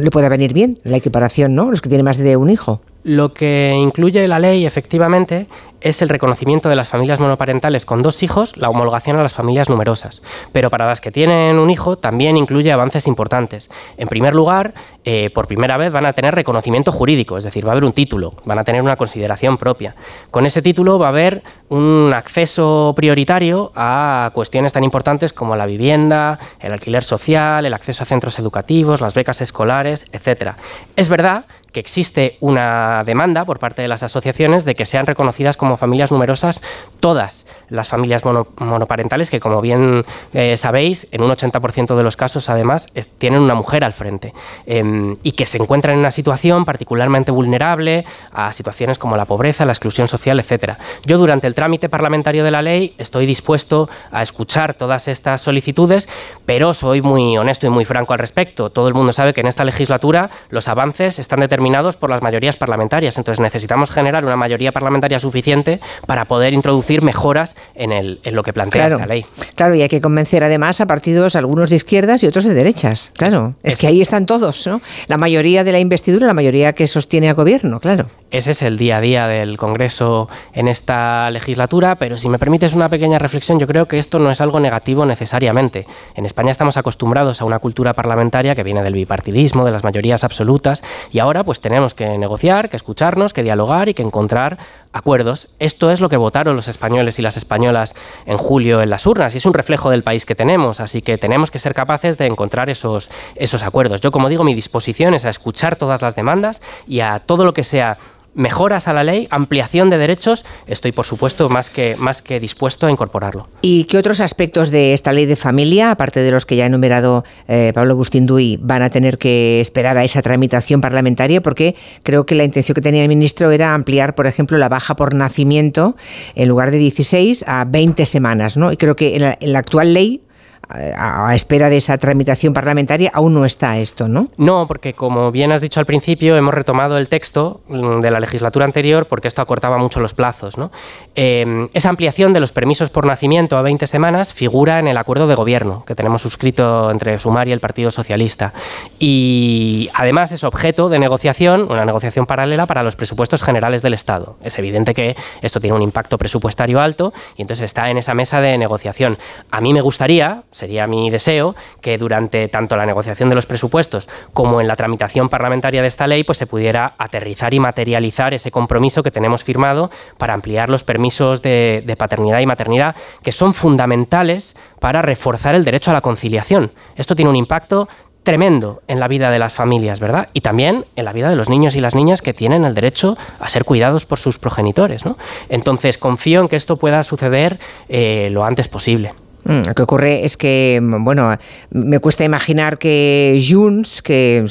le 0.00 0.10
pueda 0.10 0.28
venir 0.28 0.52
bien, 0.52 0.78
la 0.84 0.96
equiparación, 0.96 1.54
¿no? 1.54 1.70
Los 1.70 1.80
que 1.80 1.88
tienen 1.88 2.04
más 2.04 2.16
de 2.16 2.36
un 2.36 2.50
hijo. 2.50 2.80
Lo 3.04 3.34
que 3.34 3.76
incluye 3.78 4.26
la 4.26 4.38
ley, 4.38 4.64
efectivamente, 4.64 5.46
es 5.82 6.00
el 6.00 6.08
reconocimiento 6.08 6.70
de 6.70 6.76
las 6.76 6.88
familias 6.88 7.20
monoparentales 7.20 7.84
con 7.84 8.00
dos 8.00 8.22
hijos, 8.22 8.56
la 8.56 8.70
homologación 8.70 9.18
a 9.18 9.22
las 9.22 9.34
familias 9.34 9.68
numerosas. 9.68 10.22
Pero 10.52 10.70
para 10.70 10.86
las 10.86 11.02
que 11.02 11.10
tienen 11.10 11.58
un 11.58 11.68
hijo 11.68 11.96
también 11.98 12.38
incluye 12.38 12.72
avances 12.72 13.06
importantes. 13.06 13.68
En 13.98 14.08
primer 14.08 14.34
lugar, 14.34 14.72
eh, 15.04 15.28
por 15.34 15.46
primera 15.46 15.76
vez 15.76 15.92
van 15.92 16.06
a 16.06 16.14
tener 16.14 16.34
reconocimiento 16.34 16.90
jurídico, 16.92 17.36
es 17.36 17.44
decir, 17.44 17.66
va 17.66 17.72
a 17.72 17.72
haber 17.72 17.84
un 17.84 17.92
título, 17.92 18.32
van 18.46 18.58
a 18.58 18.64
tener 18.64 18.80
una 18.80 18.96
consideración 18.96 19.58
propia. 19.58 19.94
Con 20.30 20.46
ese 20.46 20.62
título 20.62 20.98
va 20.98 21.08
a 21.08 21.10
haber 21.10 21.42
un 21.68 22.10
acceso 22.14 22.94
prioritario 22.96 23.70
a 23.76 24.30
cuestiones 24.32 24.72
tan 24.72 24.82
importantes 24.82 25.34
como 25.34 25.56
la 25.56 25.66
vivienda, 25.66 26.38
el 26.58 26.72
alquiler 26.72 27.04
social, 27.04 27.66
el 27.66 27.74
acceso 27.74 28.02
a 28.02 28.06
centros 28.06 28.38
educativos, 28.38 29.02
las 29.02 29.12
becas 29.12 29.42
escolares, 29.42 30.06
etc. 30.12 30.52
Es 30.96 31.10
verdad 31.10 31.44
que 31.74 31.80
existe 31.80 32.38
una 32.40 33.02
demanda 33.04 33.44
por 33.44 33.58
parte 33.58 33.82
de 33.82 33.88
las 33.88 34.02
asociaciones 34.02 34.64
de 34.64 34.76
que 34.76 34.86
sean 34.86 35.06
reconocidas 35.06 35.56
como 35.56 35.76
familias 35.76 36.12
numerosas 36.12 36.62
todas 37.00 37.50
las 37.68 37.88
familias 37.88 38.22
monoparentales, 38.24 39.28
que 39.28 39.40
como 39.40 39.60
bien 39.60 40.04
eh, 40.32 40.56
sabéis, 40.56 41.08
en 41.10 41.22
un 41.22 41.30
80% 41.30 41.96
de 41.96 42.02
los 42.04 42.16
casos 42.16 42.48
además 42.48 42.92
tienen 43.18 43.40
una 43.40 43.54
mujer 43.54 43.84
al 43.84 43.92
frente 43.92 44.32
em, 44.66 45.16
y 45.24 45.32
que 45.32 45.46
se 45.46 45.58
encuentran 45.58 45.94
en 45.94 46.00
una 46.00 46.12
situación 46.12 46.64
particularmente 46.64 47.32
vulnerable 47.32 48.04
a 48.32 48.52
situaciones 48.52 48.96
como 48.96 49.16
la 49.16 49.24
pobreza, 49.24 49.64
la 49.64 49.72
exclusión 49.72 50.06
social, 50.06 50.38
etc. 50.38 50.74
Yo 51.04 51.18
durante 51.18 51.48
el 51.48 51.56
trámite 51.56 51.88
parlamentario 51.88 52.44
de 52.44 52.52
la 52.52 52.62
ley 52.62 52.94
estoy 52.98 53.26
dispuesto 53.26 53.90
a 54.12 54.22
escuchar 54.22 54.74
todas 54.74 55.08
estas 55.08 55.40
solicitudes, 55.40 56.08
pero 56.46 56.72
soy 56.72 57.02
muy 57.02 57.36
honesto 57.36 57.66
y 57.66 57.70
muy 57.70 57.84
franco 57.84 58.12
al 58.12 58.20
respecto. 58.20 58.70
Todo 58.70 58.86
el 58.86 58.94
mundo 58.94 59.12
sabe 59.12 59.34
que 59.34 59.40
en 59.40 59.48
esta 59.48 59.64
legislatura 59.64 60.30
los 60.50 60.68
avances 60.68 61.18
están 61.18 61.40
determinados 61.40 61.63
por 61.96 62.10
las 62.10 62.22
mayorías 62.22 62.56
parlamentarias. 62.56 63.16
Entonces 63.16 63.40
necesitamos 63.40 63.90
generar 63.90 64.24
una 64.24 64.36
mayoría 64.36 64.70
parlamentaria 64.70 65.18
suficiente 65.18 65.80
para 66.06 66.24
poder 66.26 66.52
introducir 66.52 67.02
mejoras 67.02 67.56
en, 67.74 67.92
el, 67.92 68.20
en 68.22 68.34
lo 68.34 68.42
que 68.42 68.52
plantea 68.52 68.88
esta 68.88 69.06
ley. 69.06 69.26
Claro, 69.54 69.74
y 69.74 69.82
hay 69.82 69.88
que 69.88 70.00
convencer 70.00 70.44
además 70.44 70.80
a 70.80 70.86
partidos, 70.86 71.36
algunos 71.36 71.70
de 71.70 71.76
izquierdas 71.76 72.22
y 72.22 72.26
otros 72.26 72.44
de 72.44 72.54
derechas. 72.54 73.12
Claro, 73.16 73.54
es, 73.62 73.74
es 73.74 73.80
que 73.80 73.86
ahí 73.86 74.00
están 74.00 74.26
todos, 74.26 74.66
¿no? 74.66 74.80
La 75.06 75.16
mayoría 75.16 75.64
de 75.64 75.72
la 75.72 75.80
investidura, 75.80 76.26
la 76.26 76.34
mayoría 76.34 76.74
que 76.74 76.86
sostiene 76.86 77.28
al 77.28 77.34
gobierno, 77.34 77.80
claro. 77.80 78.08
Ese 78.30 78.50
es 78.50 78.62
el 78.62 78.78
día 78.78 78.96
a 78.96 79.00
día 79.00 79.28
del 79.28 79.56
Congreso 79.56 80.28
en 80.54 80.66
esta 80.66 81.30
legislatura, 81.30 81.94
pero 81.94 82.18
si 82.18 82.28
me 82.28 82.36
permites 82.36 82.74
una 82.74 82.88
pequeña 82.88 83.16
reflexión, 83.16 83.60
yo 83.60 83.68
creo 83.68 83.86
que 83.86 83.96
esto 83.96 84.18
no 84.18 84.28
es 84.28 84.40
algo 84.40 84.58
negativo 84.58 85.06
necesariamente. 85.06 85.86
En 86.16 86.26
España 86.26 86.50
estamos 86.50 86.76
acostumbrados 86.76 87.40
a 87.40 87.44
una 87.44 87.60
cultura 87.60 87.92
parlamentaria 87.92 88.56
que 88.56 88.64
viene 88.64 88.82
del 88.82 88.94
bipartidismo, 88.94 89.64
de 89.64 89.70
las 89.70 89.84
mayorías 89.84 90.24
absolutas, 90.24 90.82
y 91.12 91.20
ahora 91.20 91.44
pues 91.44 91.53
tenemos 91.60 91.94
que 91.94 92.18
negociar, 92.18 92.70
que 92.70 92.76
escucharnos, 92.76 93.32
que 93.32 93.42
dialogar 93.42 93.88
y 93.88 93.94
que 93.94 94.02
encontrar 94.02 94.58
acuerdos. 94.92 95.54
Esto 95.58 95.90
es 95.90 96.00
lo 96.00 96.08
que 96.08 96.16
votaron 96.16 96.56
los 96.56 96.68
españoles 96.68 97.18
y 97.18 97.22
las 97.22 97.36
españolas 97.36 97.94
en 98.26 98.38
julio 98.38 98.80
en 98.80 98.90
las 98.90 99.06
urnas 99.06 99.34
y 99.34 99.38
es 99.38 99.46
un 99.46 99.54
reflejo 99.54 99.90
del 99.90 100.02
país 100.02 100.24
que 100.24 100.34
tenemos, 100.34 100.80
así 100.80 101.02
que 101.02 101.18
tenemos 101.18 101.50
que 101.50 101.58
ser 101.58 101.74
capaces 101.74 102.16
de 102.16 102.26
encontrar 102.26 102.70
esos, 102.70 103.10
esos 103.34 103.62
acuerdos. 103.62 104.00
Yo, 104.00 104.10
como 104.10 104.28
digo, 104.28 104.44
mi 104.44 104.54
disposición 104.54 105.14
es 105.14 105.24
a 105.24 105.30
escuchar 105.30 105.76
todas 105.76 106.00
las 106.00 106.14
demandas 106.14 106.60
y 106.86 107.00
a 107.00 107.18
todo 107.18 107.44
lo 107.44 107.52
que 107.52 107.64
sea 107.64 107.98
mejoras 108.34 108.88
a 108.88 108.92
la 108.92 109.04
ley, 109.04 109.26
ampliación 109.30 109.90
de 109.90 109.98
derechos, 109.98 110.44
estoy 110.66 110.92
por 110.92 111.04
supuesto 111.04 111.48
más 111.48 111.70
que, 111.70 111.96
más 111.96 112.22
que 112.22 112.40
dispuesto 112.40 112.86
a 112.86 112.90
incorporarlo. 112.90 113.48
¿Y 113.62 113.84
qué 113.84 113.98
otros 113.98 114.20
aspectos 114.20 114.70
de 114.70 114.94
esta 114.94 115.12
ley 115.12 115.26
de 115.26 115.36
familia, 115.36 115.90
aparte 115.90 116.20
de 116.20 116.30
los 116.30 116.46
que 116.46 116.56
ya 116.56 116.64
ha 116.64 116.66
enumerado 116.66 117.24
eh, 117.48 117.72
Pablo 117.74 117.92
Agustín 117.92 118.26
Duy, 118.26 118.58
van 118.60 118.82
a 118.82 118.90
tener 118.90 119.18
que 119.18 119.60
esperar 119.60 119.96
a 119.98 120.04
esa 120.04 120.22
tramitación 120.22 120.80
parlamentaria? 120.80 121.40
Porque 121.40 121.76
creo 122.02 122.26
que 122.26 122.34
la 122.34 122.44
intención 122.44 122.74
que 122.74 122.80
tenía 122.80 123.02
el 123.02 123.08
ministro 123.08 123.50
era 123.50 123.74
ampliar, 123.74 124.14
por 124.14 124.26
ejemplo, 124.26 124.58
la 124.58 124.68
baja 124.68 124.96
por 124.96 125.14
nacimiento 125.14 125.96
en 126.34 126.48
lugar 126.48 126.70
de 126.70 126.78
16 126.78 127.44
a 127.46 127.64
20 127.64 128.06
semanas, 128.06 128.56
¿no? 128.56 128.72
Y 128.72 128.76
creo 128.76 128.96
que 128.96 129.16
en 129.40 129.52
la 129.52 129.58
actual 129.58 129.94
ley 129.94 130.22
a, 130.68 131.34
espera 131.34 131.68
de 131.68 131.76
esa 131.76 131.98
tramitación 131.98 132.52
parlamentaria, 132.52 133.10
aún 133.12 133.34
no 133.34 133.44
está 133.44 133.78
esto, 133.78 134.08
¿no? 134.08 134.28
No, 134.36 134.66
porque 134.66 134.94
como 134.94 135.30
bien 135.30 135.52
has 135.52 135.60
dicho 135.60 135.80
al 135.80 135.86
principio, 135.86 136.36
hemos 136.36 136.54
retomado 136.54 136.98
el 136.98 137.08
texto 137.08 137.60
mm, 137.68 138.00
de 138.00 138.10
la 138.10 138.20
legislatura 138.20 138.64
anterior 138.64 139.06
porque 139.06 139.28
esto 139.28 139.42
acortaba 139.42 139.78
mucho 139.78 140.00
los 140.00 140.14
plazos. 140.14 140.58
¿no? 140.58 140.70
Em, 141.14 141.68
esa 141.72 141.88
ampliación 141.88 142.32
de 142.32 142.40
los 142.40 142.52
permisos 142.52 142.90
por 142.90 143.06
nacimiento 143.06 143.56
a 143.56 143.62
20 143.62 143.86
semanas 143.86 144.32
figura 144.32 144.78
en 144.78 144.88
el 144.88 144.96
acuerdo 144.96 145.26
de 145.26 145.34
gobierno 145.34 145.84
que 145.86 145.94
tenemos 145.94 146.22
suscrito 146.22 146.90
entre 146.90 147.18
Sumar 147.18 147.48
y 147.48 147.52
el 147.52 147.60
Partido 147.60 147.90
Socialista. 147.90 148.52
Y 148.98 149.88
además 149.94 150.32
es 150.32 150.44
objeto 150.44 150.88
de 150.88 150.98
negociación, 150.98 151.70
una 151.70 151.84
negociación 151.84 152.26
paralela 152.26 152.66
para 152.66 152.82
los 152.82 152.96
presupuestos 152.96 153.42
generales 153.42 153.82
del 153.82 153.94
Estado. 153.94 154.36
Es 154.42 154.58
evidente 154.58 154.94
que 154.94 155.16
esto 155.42 155.60
tiene 155.60 155.76
un 155.76 155.82
impacto 155.82 156.18
presupuestario 156.18 156.80
alto 156.80 157.12
y 157.36 157.42
entonces 157.42 157.66
está 157.66 157.90
en 157.90 157.98
esa 157.98 158.14
mesa 158.14 158.40
de 158.40 158.56
negociación. 158.58 159.18
A 159.50 159.60
mí 159.60 159.72
me 159.72 159.80
gustaría, 159.80 160.42
sería 160.54 160.86
mi 160.86 161.10
deseo 161.10 161.56
que 161.80 161.98
durante 161.98 162.48
tanto 162.48 162.76
la 162.76 162.86
negociación 162.86 163.28
de 163.28 163.34
los 163.34 163.44
presupuestos 163.44 164.08
como 164.32 164.60
en 164.60 164.68
la 164.68 164.76
tramitación 164.76 165.28
parlamentaria 165.28 165.82
de 165.82 165.88
esta 165.88 166.06
ley 166.06 166.22
pues 166.22 166.38
se 166.38 166.46
pudiera 166.46 166.94
aterrizar 166.96 167.52
y 167.52 167.60
materializar 167.60 168.32
ese 168.34 168.50
compromiso 168.50 169.02
que 169.02 169.10
tenemos 169.10 169.42
firmado 169.42 169.90
para 170.16 170.32
ampliar 170.32 170.70
los 170.70 170.84
permisos 170.84 171.42
de, 171.42 171.94
paternidad 171.98 172.40
y 172.40 172.46
maternidad 172.46 172.94
que 173.22 173.32
son 173.32 173.52
fundamentales 173.52 174.56
para 174.78 175.02
reforzar 175.02 175.54
el 175.54 175.64
derecho 175.64 175.90
a 175.90 175.94
la 175.94 176.00
conciliación. 176.00 176.72
Esto 176.96 177.16
tiene 177.16 177.30
un 177.30 177.36
impacto 177.36 177.88
tremendo 178.22 178.80
en 178.88 179.00
la 179.00 179.08
vida 179.08 179.30
de 179.30 179.38
las 179.38 179.54
familias, 179.54 180.00
¿verdad? 180.00 180.28
Y 180.32 180.40
también 180.40 180.84
en 180.96 181.04
la 181.04 181.12
vida 181.12 181.28
de 181.30 181.36
los 181.36 181.50
niños 181.50 181.76
y 181.76 181.80
las 181.80 181.94
niñas 181.94 182.22
que 182.22 182.32
tienen 182.32 182.64
el 182.64 182.74
derecho 182.74 183.18
a 183.38 183.48
ser 183.48 183.64
cuidados 183.64 184.06
por 184.06 184.18
sus 184.18 184.38
progenitores, 184.38 185.04
¿no? 185.04 185.18
Entonces 185.48 185.98
confío 185.98 186.40
en 186.40 186.48
que 186.48 186.56
esto 186.56 186.76
pueda 186.76 187.02
suceder 187.02 187.58
eh, 187.88 188.28
lo 188.30 188.44
antes 188.44 188.68
posible. 188.68 189.14
Mm, 189.44 189.66
lo 189.66 189.74
que 189.74 189.82
ocurre 189.82 190.24
es 190.24 190.36
que, 190.36 190.80
bueno, 190.82 191.36
me 191.70 191.98
cuesta 191.98 192.24
imaginar 192.24 192.78
que 192.78 193.42
Junts, 193.46 194.02
que, 194.02 194.46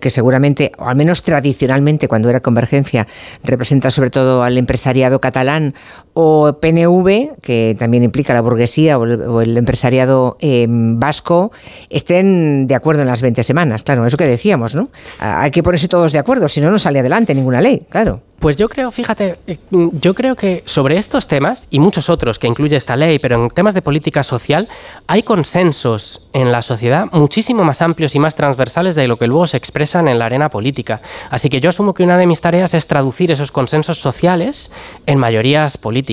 que 0.00 0.10
seguramente, 0.10 0.72
o 0.78 0.86
al 0.86 0.96
menos 0.96 1.22
tradicionalmente 1.22 2.08
cuando 2.08 2.30
era 2.30 2.40
Convergencia, 2.40 3.06
representa 3.44 3.90
sobre 3.90 4.10
todo 4.10 4.42
al 4.42 4.56
empresariado 4.58 5.20
catalán, 5.20 5.74
o 6.20 6.52
PNV, 6.60 7.38
que 7.40 7.76
también 7.78 8.02
implica 8.02 8.34
la 8.34 8.40
burguesía 8.40 8.98
o 8.98 9.40
el, 9.40 9.56
empresariado 9.56 10.36
em, 10.40 10.98
vasco, 10.98 11.52
estén 11.90 12.66
de 12.66 12.74
acuerdo 12.74 13.02
en 13.02 13.06
las 13.06 13.22
20 13.22 13.44
semanas. 13.44 13.84
Claro, 13.84 14.04
eso 14.04 14.16
que 14.16 14.24
decíamos, 14.24 14.74
¿no? 14.74 14.88
Hay 15.20 15.52
que 15.52 15.62
ponerse 15.62 15.86
todos 15.86 16.10
de 16.10 16.18
acuerdo, 16.18 16.48
si 16.48 16.60
no, 16.60 16.72
no 16.72 16.78
sale 16.80 16.98
adelante 16.98 17.36
ninguna 17.36 17.60
ley, 17.60 17.86
claro. 17.88 18.20
Pues 18.38 18.56
yo 18.56 18.68
creo, 18.68 18.92
fíjate, 18.92 19.36
eh, 19.48 19.58
yo 19.70 20.14
creo 20.14 20.36
que 20.36 20.62
sobre 20.64 20.96
estos 20.96 21.26
temas 21.26 21.66
y 21.70 21.80
muchos 21.80 22.08
otros 22.08 22.38
que 22.38 22.46
incluye 22.46 22.76
esta 22.76 22.94
ley, 22.94 23.18
pero 23.18 23.34
en 23.34 23.50
temas 23.50 23.74
de 23.74 23.82
política 23.82 24.22
social, 24.22 24.68
hay 25.08 25.24
consensos 25.24 26.28
en 26.32 26.52
la 26.52 26.62
sociedad 26.62 27.06
muchísimo 27.10 27.64
más 27.64 27.82
amplios 27.82 28.14
y 28.14 28.20
más 28.20 28.36
transversales 28.36 28.94
de 28.94 29.08
lo 29.08 29.18
que 29.18 29.26
luego 29.26 29.48
se 29.48 29.56
expresan 29.56 30.06
en 30.06 30.20
la 30.20 30.26
arena 30.26 30.50
política. 30.50 31.00
Así 31.30 31.50
que 31.50 31.60
yo 31.60 31.70
asumo 31.70 31.94
que 31.94 32.04
una 32.04 32.16
de 32.16 32.28
mis 32.28 32.40
tareas 32.40 32.74
es 32.74 32.86
traducir 32.86 33.32
esos 33.32 33.50
consensos 33.50 33.98
sociales 33.98 34.72
en 35.06 35.18
mayorías 35.18 35.76
políticas. 35.76 36.07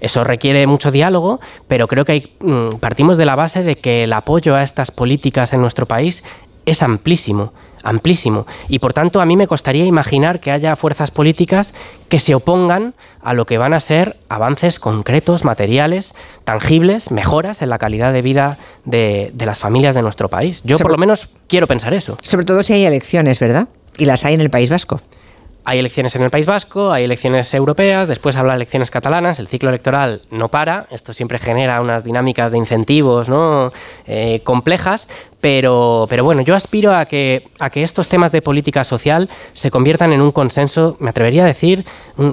Eso 0.00 0.24
requiere 0.24 0.66
mucho 0.66 0.90
diálogo, 0.90 1.40
pero 1.68 1.88
creo 1.88 2.04
que 2.04 2.30
mm, 2.40 2.78
partimos 2.80 3.16
de 3.16 3.26
la 3.26 3.34
base 3.34 3.62
de 3.62 3.76
que 3.76 4.04
el 4.04 4.12
apoyo 4.12 4.54
a 4.54 4.62
estas 4.62 4.90
políticas 4.90 5.52
en 5.52 5.60
nuestro 5.60 5.86
país 5.86 6.24
es 6.66 6.82
amplísimo 6.82 7.52
amplísimo. 7.82 8.46
Y 8.68 8.78
por 8.78 8.92
tanto, 8.92 9.20
a 9.20 9.24
mí 9.24 9.36
me 9.36 9.46
costaría 9.46 9.84
imaginar 9.84 10.40
que 10.40 10.50
haya 10.50 10.76
fuerzas 10.76 11.10
políticas 11.10 11.72
que 12.08 12.18
se 12.18 12.34
opongan 12.34 12.94
a 13.22 13.34
lo 13.34 13.46
que 13.46 13.58
van 13.58 13.74
a 13.74 13.80
ser 13.80 14.18
avances 14.28 14.78
concretos, 14.78 15.44
materiales, 15.44 16.14
tangibles, 16.44 17.10
mejoras 17.10 17.62
en 17.62 17.70
la 17.70 17.78
calidad 17.78 18.12
de 18.12 18.22
vida 18.22 18.58
de, 18.84 19.32
las 19.38 19.58
familias 19.58 19.94
de 19.94 20.02
nuestro 20.02 20.28
país. 20.28 20.62
Yo 20.64 20.78
por 20.78 20.90
lo 20.90 20.98
menos 20.98 21.30
quiero 21.48 21.66
pensar 21.66 21.94
eso. 21.94 22.16
Sobre 22.22 22.44
todo 22.44 22.62
si 22.62 22.72
hay 22.72 22.84
elecciones, 22.84 23.40
¿verdad? 23.40 23.68
Y 23.98 24.04
las 24.04 24.24
hay 24.24 24.34
en 24.34 24.40
el 24.40 24.50
País 24.50 24.70
Vasco 24.70 25.00
hay 25.64 25.78
elecciones 25.78 26.14
en 26.16 26.22
el 26.22 26.30
País 26.30 26.46
Vasco, 26.46 26.92
hay 26.92 27.04
elecciones 27.04 27.52
europeas, 27.54 28.08
después 28.08 28.36
habrá 28.36 28.54
elecciones 28.54 28.90
catalanas, 28.90 29.38
el 29.38 29.48
ciclo 29.48 29.68
electoral 29.68 30.22
no 30.30 30.48
para, 30.48 30.86
esto 30.90 31.12
siempre 31.12 31.38
genera 31.38 31.80
unas 31.80 32.04
dinámicas 32.04 32.52
de 32.52 32.58
incentivos 32.58 33.28
¿no? 33.28 33.72
Eh, 34.06 34.40
complejas, 34.44 35.08
pero, 35.40 36.06
pero 36.08 36.24
bueno, 36.24 36.42
yo 36.42 36.54
aspiro 36.54 36.94
a 36.94 37.06
que, 37.06 37.48
a 37.58 37.70
que 37.70 37.82
estos 37.82 38.08
temas 38.08 38.32
de 38.32 38.42
política 38.42 38.84
social 38.84 39.28
se 39.52 39.70
conviertan 39.70 40.12
en 40.12 40.20
un 40.20 40.32
consenso, 40.32 40.96
me 41.00 41.10
atrevería 41.10 41.44
a 41.44 41.46
decir, 41.46 41.84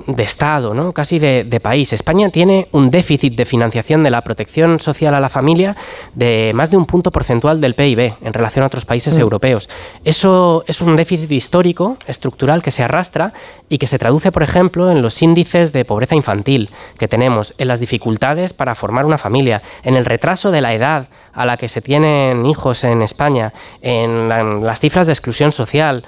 de 0.06 0.24
Estado, 0.24 0.74
¿no? 0.74 0.92
casi 0.92 1.18
de, 1.20 1.60
país. 1.62 1.94
España 1.94 2.30
tiene 2.30 2.68
un 2.72 2.92
déficit 2.92 3.36
de 3.36 3.46
financiación 3.46 4.04
de 4.04 4.12
la 4.12 4.22
protección 4.22 4.80
social 4.80 5.14
a 5.16 5.20
la 5.20 5.30
familia 5.30 5.76
de 6.14 6.52
más 6.54 6.70
de 6.70 6.78
un 6.78 6.86
punto 6.86 7.10
porcentual 7.10 7.62
del 7.62 7.74
PIB 7.74 8.14
en 8.22 8.34
relación 8.34 8.64
a 8.64 8.68
otros 8.68 8.86
países 8.86 9.18
mm. 9.18 9.22
europeos. 9.22 9.70
Eso 10.04 10.64
es 10.68 10.82
un 10.82 10.96
déficit 10.96 11.32
histórico, 11.32 11.98
estructural, 12.06 12.62
que 12.62 12.72
se 12.72 12.84
arrastra 12.84 13.34
y 13.70 13.78
que 13.78 13.88
se 13.88 13.98
traduce, 13.98 14.32
por 14.32 14.44
ejemplo, 14.44 14.92
en 14.92 15.02
los 15.02 15.22
índices 15.22 15.72
de 15.72 15.86
pobreza 15.86 16.16
infantil 16.16 16.70
que 17.00 17.08
tenemos, 17.08 17.54
en 17.58 17.68
las 17.70 17.80
dificultades 17.80 18.54
para 18.54 18.76
formar 18.76 19.06
una 19.06 19.18
familia, 19.18 19.62
en 19.84 19.96
el 19.96 20.06
retraso 20.06 20.52
de 20.52 20.62
la 20.62 20.74
edad 20.74 21.08
a 21.38 21.46
la 21.46 21.56
que 21.56 21.70
se 21.70 21.82
tienen 21.82 22.48
hijos 22.48 22.84
en 22.84 23.04
España, 23.04 23.54
en, 23.82 24.28
las 24.28 24.80
cifras 24.80 25.06
de 25.06 25.14
exclusión 25.14 25.52
social. 25.52 26.04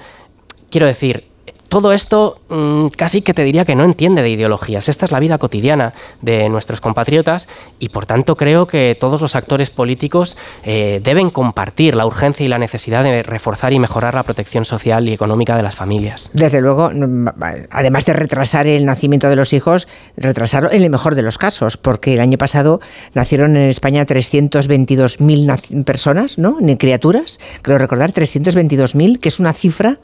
Quiero 0.70 0.88
decir, 0.88 1.29
todo 1.70 1.92
esto 1.92 2.40
mm, 2.48 2.88
casi 2.88 3.22
que 3.22 3.32
te 3.32 3.44
diría 3.44 3.64
que 3.64 3.76
no 3.76 3.84
entiende 3.84 4.22
de 4.22 4.28
ideologías. 4.28 4.88
Esta 4.88 5.06
es 5.06 5.12
la 5.12 5.20
vida 5.20 5.38
cotidiana 5.38 5.94
de 6.20 6.48
nuestros 6.48 6.80
compatriotas 6.80 7.46
y 7.78 7.90
por 7.90 8.06
tanto 8.06 8.36
creo 8.36 8.66
que 8.66 8.96
todos 8.98 9.20
los 9.20 9.36
actores 9.36 9.70
políticos 9.70 10.36
eh, 10.64 11.00
deben 11.02 11.30
compartir 11.30 11.94
la 11.94 12.06
urgencia 12.06 12.44
y 12.44 12.48
la 12.48 12.58
necesidad 12.58 13.04
de 13.04 13.22
reforzar 13.22 13.72
y 13.72 13.78
mejorar 13.78 14.14
la 14.14 14.24
protección 14.24 14.64
social 14.64 15.08
y 15.08 15.12
económica 15.12 15.56
de 15.56 15.62
las 15.62 15.76
familias. 15.76 16.30
Desde 16.34 16.60
luego, 16.60 16.90
además 17.70 18.04
de 18.04 18.12
retrasar 18.14 18.66
el 18.66 18.84
nacimiento 18.84 19.28
de 19.28 19.36
los 19.36 19.52
hijos, 19.52 19.86
retrasarlo 20.16 20.72
en 20.72 20.82
el 20.82 20.90
mejor 20.90 21.14
de 21.14 21.22
los 21.22 21.38
casos, 21.38 21.76
porque 21.76 22.14
el 22.14 22.20
año 22.20 22.36
pasado 22.36 22.80
nacieron 23.14 23.56
en 23.56 23.68
España 23.68 24.04
322.000 24.04 25.84
personas, 25.84 26.36
¿no? 26.36 26.56
Ni 26.60 26.76
criaturas, 26.76 27.38
creo 27.62 27.78
recordar, 27.78 28.12
322.000, 28.12 29.20
que 29.20 29.28
es 29.28 29.38
una 29.38 29.52
cifra 29.52 30.00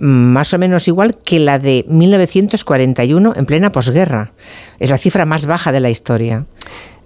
mm, 0.00 0.06
más 0.06 0.52
o 0.52 0.58
menos 0.58 0.88
igual 0.88 1.03
que 1.12 1.38
la 1.38 1.58
de 1.58 1.84
1941 1.88 3.34
en 3.36 3.46
plena 3.46 3.72
posguerra. 3.72 4.32
Es 4.78 4.90
la 4.90 4.98
cifra 4.98 5.26
más 5.26 5.46
baja 5.46 5.72
de 5.72 5.80
la 5.80 5.90
historia. 5.90 6.46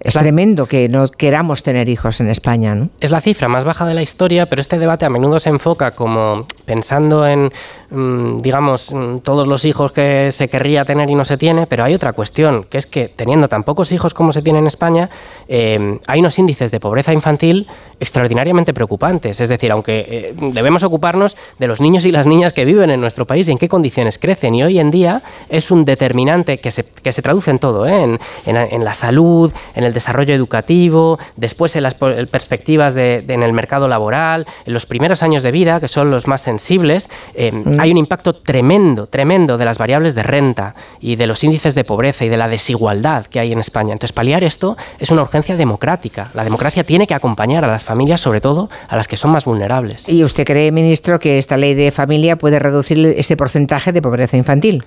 Es 0.01 0.15
tremendo 0.15 0.67
que 0.67 0.89
no 0.89 1.09
queramos 1.09 1.65
tener 1.65 1.89
hijos 1.89 2.21
en 2.21 2.29
España, 2.29 2.75
¿no? 2.77 2.91
Es 3.01 3.11
la 3.11 3.21
cifra 3.21 3.49
más 3.49 3.65
baja 3.65 3.85
de 3.85 3.95
la 3.95 4.03
historia, 4.03 4.47
pero 4.47 4.61
este 4.61 4.79
debate 4.79 5.05
a 5.05 5.11
menudo 5.11 5.41
se 5.41 5.49
enfoca 5.49 5.97
como 5.97 6.47
pensando 6.65 7.27
en, 7.27 7.51
digamos, 7.91 8.93
mm, 8.93 9.19
todos 9.21 9.47
los 9.47 9.65
hijos 9.65 9.93
que 9.93 10.31
se 10.31 10.49
querría 10.49 10.85
tener 10.85 11.09
y 11.09 11.15
no 11.15 11.25
se 11.25 11.39
tiene, 11.39 11.67
pero 11.67 11.85
hay 11.85 11.95
otra 11.95 12.13
cuestión, 12.13 12.65
que 12.65 12.77
es 12.77 12.87
que 12.87 13.09
teniendo 13.09 13.49
tan 13.49 13.63
pocos 13.63 13.93
hijos 13.93 14.13
como 14.13 14.33
se 14.33 14.43
tiene 14.43 14.59
en 14.59 14.67
España, 14.67 15.09
eh, 15.49 15.99
hay 16.07 16.21
unos 16.21 16.39
índices 16.39 16.71
de 16.71 16.81
pobreza 16.81 17.15
infantil 17.15 17.67
extraordinariamente 18.01 18.75
preocupantes. 18.75 19.41
Es 19.41 19.49
decir, 19.49 19.73
aunque 19.73 20.07
eh, 20.09 20.35
debemos 20.53 20.83
ocuparnos 20.83 21.37
de 21.59 21.67
los 21.67 21.81
niños 21.81 22.05
y 22.05 22.13
las 22.13 22.27
niñas 22.27 22.53
que 22.53 22.65
viven 22.65 22.91
en 22.91 23.01
nuestro 23.01 23.27
país 23.27 23.49
y 23.49 23.53
en 23.53 23.59
qué 23.59 23.69
condiciones 23.69 24.19
crecen, 24.19 24.55
y 24.55 24.63
hoy 24.63 24.79
en 24.79 24.91
día 24.91 25.23
es 25.49 25.71
un 25.71 25.85
determinante 25.85 26.59
que 26.59 26.71
se, 26.71 26.85
que 26.85 27.13
se 27.13 27.23
traduce 27.23 27.51
en 27.51 27.59
todo, 27.59 27.87
¿eh? 27.87 28.03
en, 28.03 28.19
en, 28.47 28.85
la 28.85 28.95
salud, 28.95 29.53
en 29.75 29.85
el 29.85 29.95
desarrollo 29.95 30.35
educativo, 30.35 31.19
después 31.37 31.75
en 31.77 31.83
las 31.83 31.95
perspectivas 31.95 32.95
de, 32.95 33.25
en 33.27 33.43
el 33.43 33.53
mercado 33.53 33.89
laboral, 33.89 34.47
en 34.67 34.75
los 34.75 34.87
primeros 34.87 35.23
años 35.23 35.43
de 35.43 35.51
vida, 35.51 35.81
que 35.81 35.89
son 35.89 36.11
los 36.11 36.27
más 36.27 36.43
sensibles, 36.43 37.09
mm. 37.35 37.78
Hay 37.79 37.91
un 37.91 37.99
impacto 37.99 38.35
tremendo, 38.35 39.07
tremendo 39.07 39.59
de 39.59 39.65
las 39.65 39.79
variables 39.79 40.15
de 40.15 40.23
renta 40.23 40.75
y 41.01 41.17
de 41.17 41.27
los 41.27 41.43
índices 41.45 41.75
de 41.75 41.85
pobreza 41.85 42.25
y 42.25 42.29
de 42.29 42.37
la 42.37 42.49
desigualdad 42.49 43.27
que 43.27 43.41
hay 43.41 43.53
en 43.53 43.59
España. 43.59 43.93
Entonces, 43.93 44.13
paliar 44.13 44.45
esto 44.45 44.77
es 44.99 45.11
una 45.11 45.23
urgencia 45.23 45.57
democrática. 45.57 46.31
La 46.35 46.45
democracia 46.45 46.85
tiene 46.85 47.07
que 47.07 47.15
acompañar 47.15 47.65
a 47.65 47.69
las 47.69 47.85
familias, 47.85 48.21
sobre 48.21 48.41
todo 48.41 48.69
a 48.89 48.97
las 48.97 49.09
que 49.09 49.17
son 49.17 49.31
más 49.31 49.45
vulnerables. 49.45 50.09
¿Y 50.09 50.25
usted 50.25 50.45
cree, 50.45 50.73
ministro, 50.73 51.19
que 51.19 51.39
esta 51.39 51.57
ley 51.57 51.75
de 51.75 51.93
familia 51.93 52.37
puede 52.37 52.59
reducir 52.59 53.15
ese 53.17 53.37
porcentaje 53.37 53.93
de 53.93 54.03
pobreza 54.03 54.37
infantil? 54.37 54.85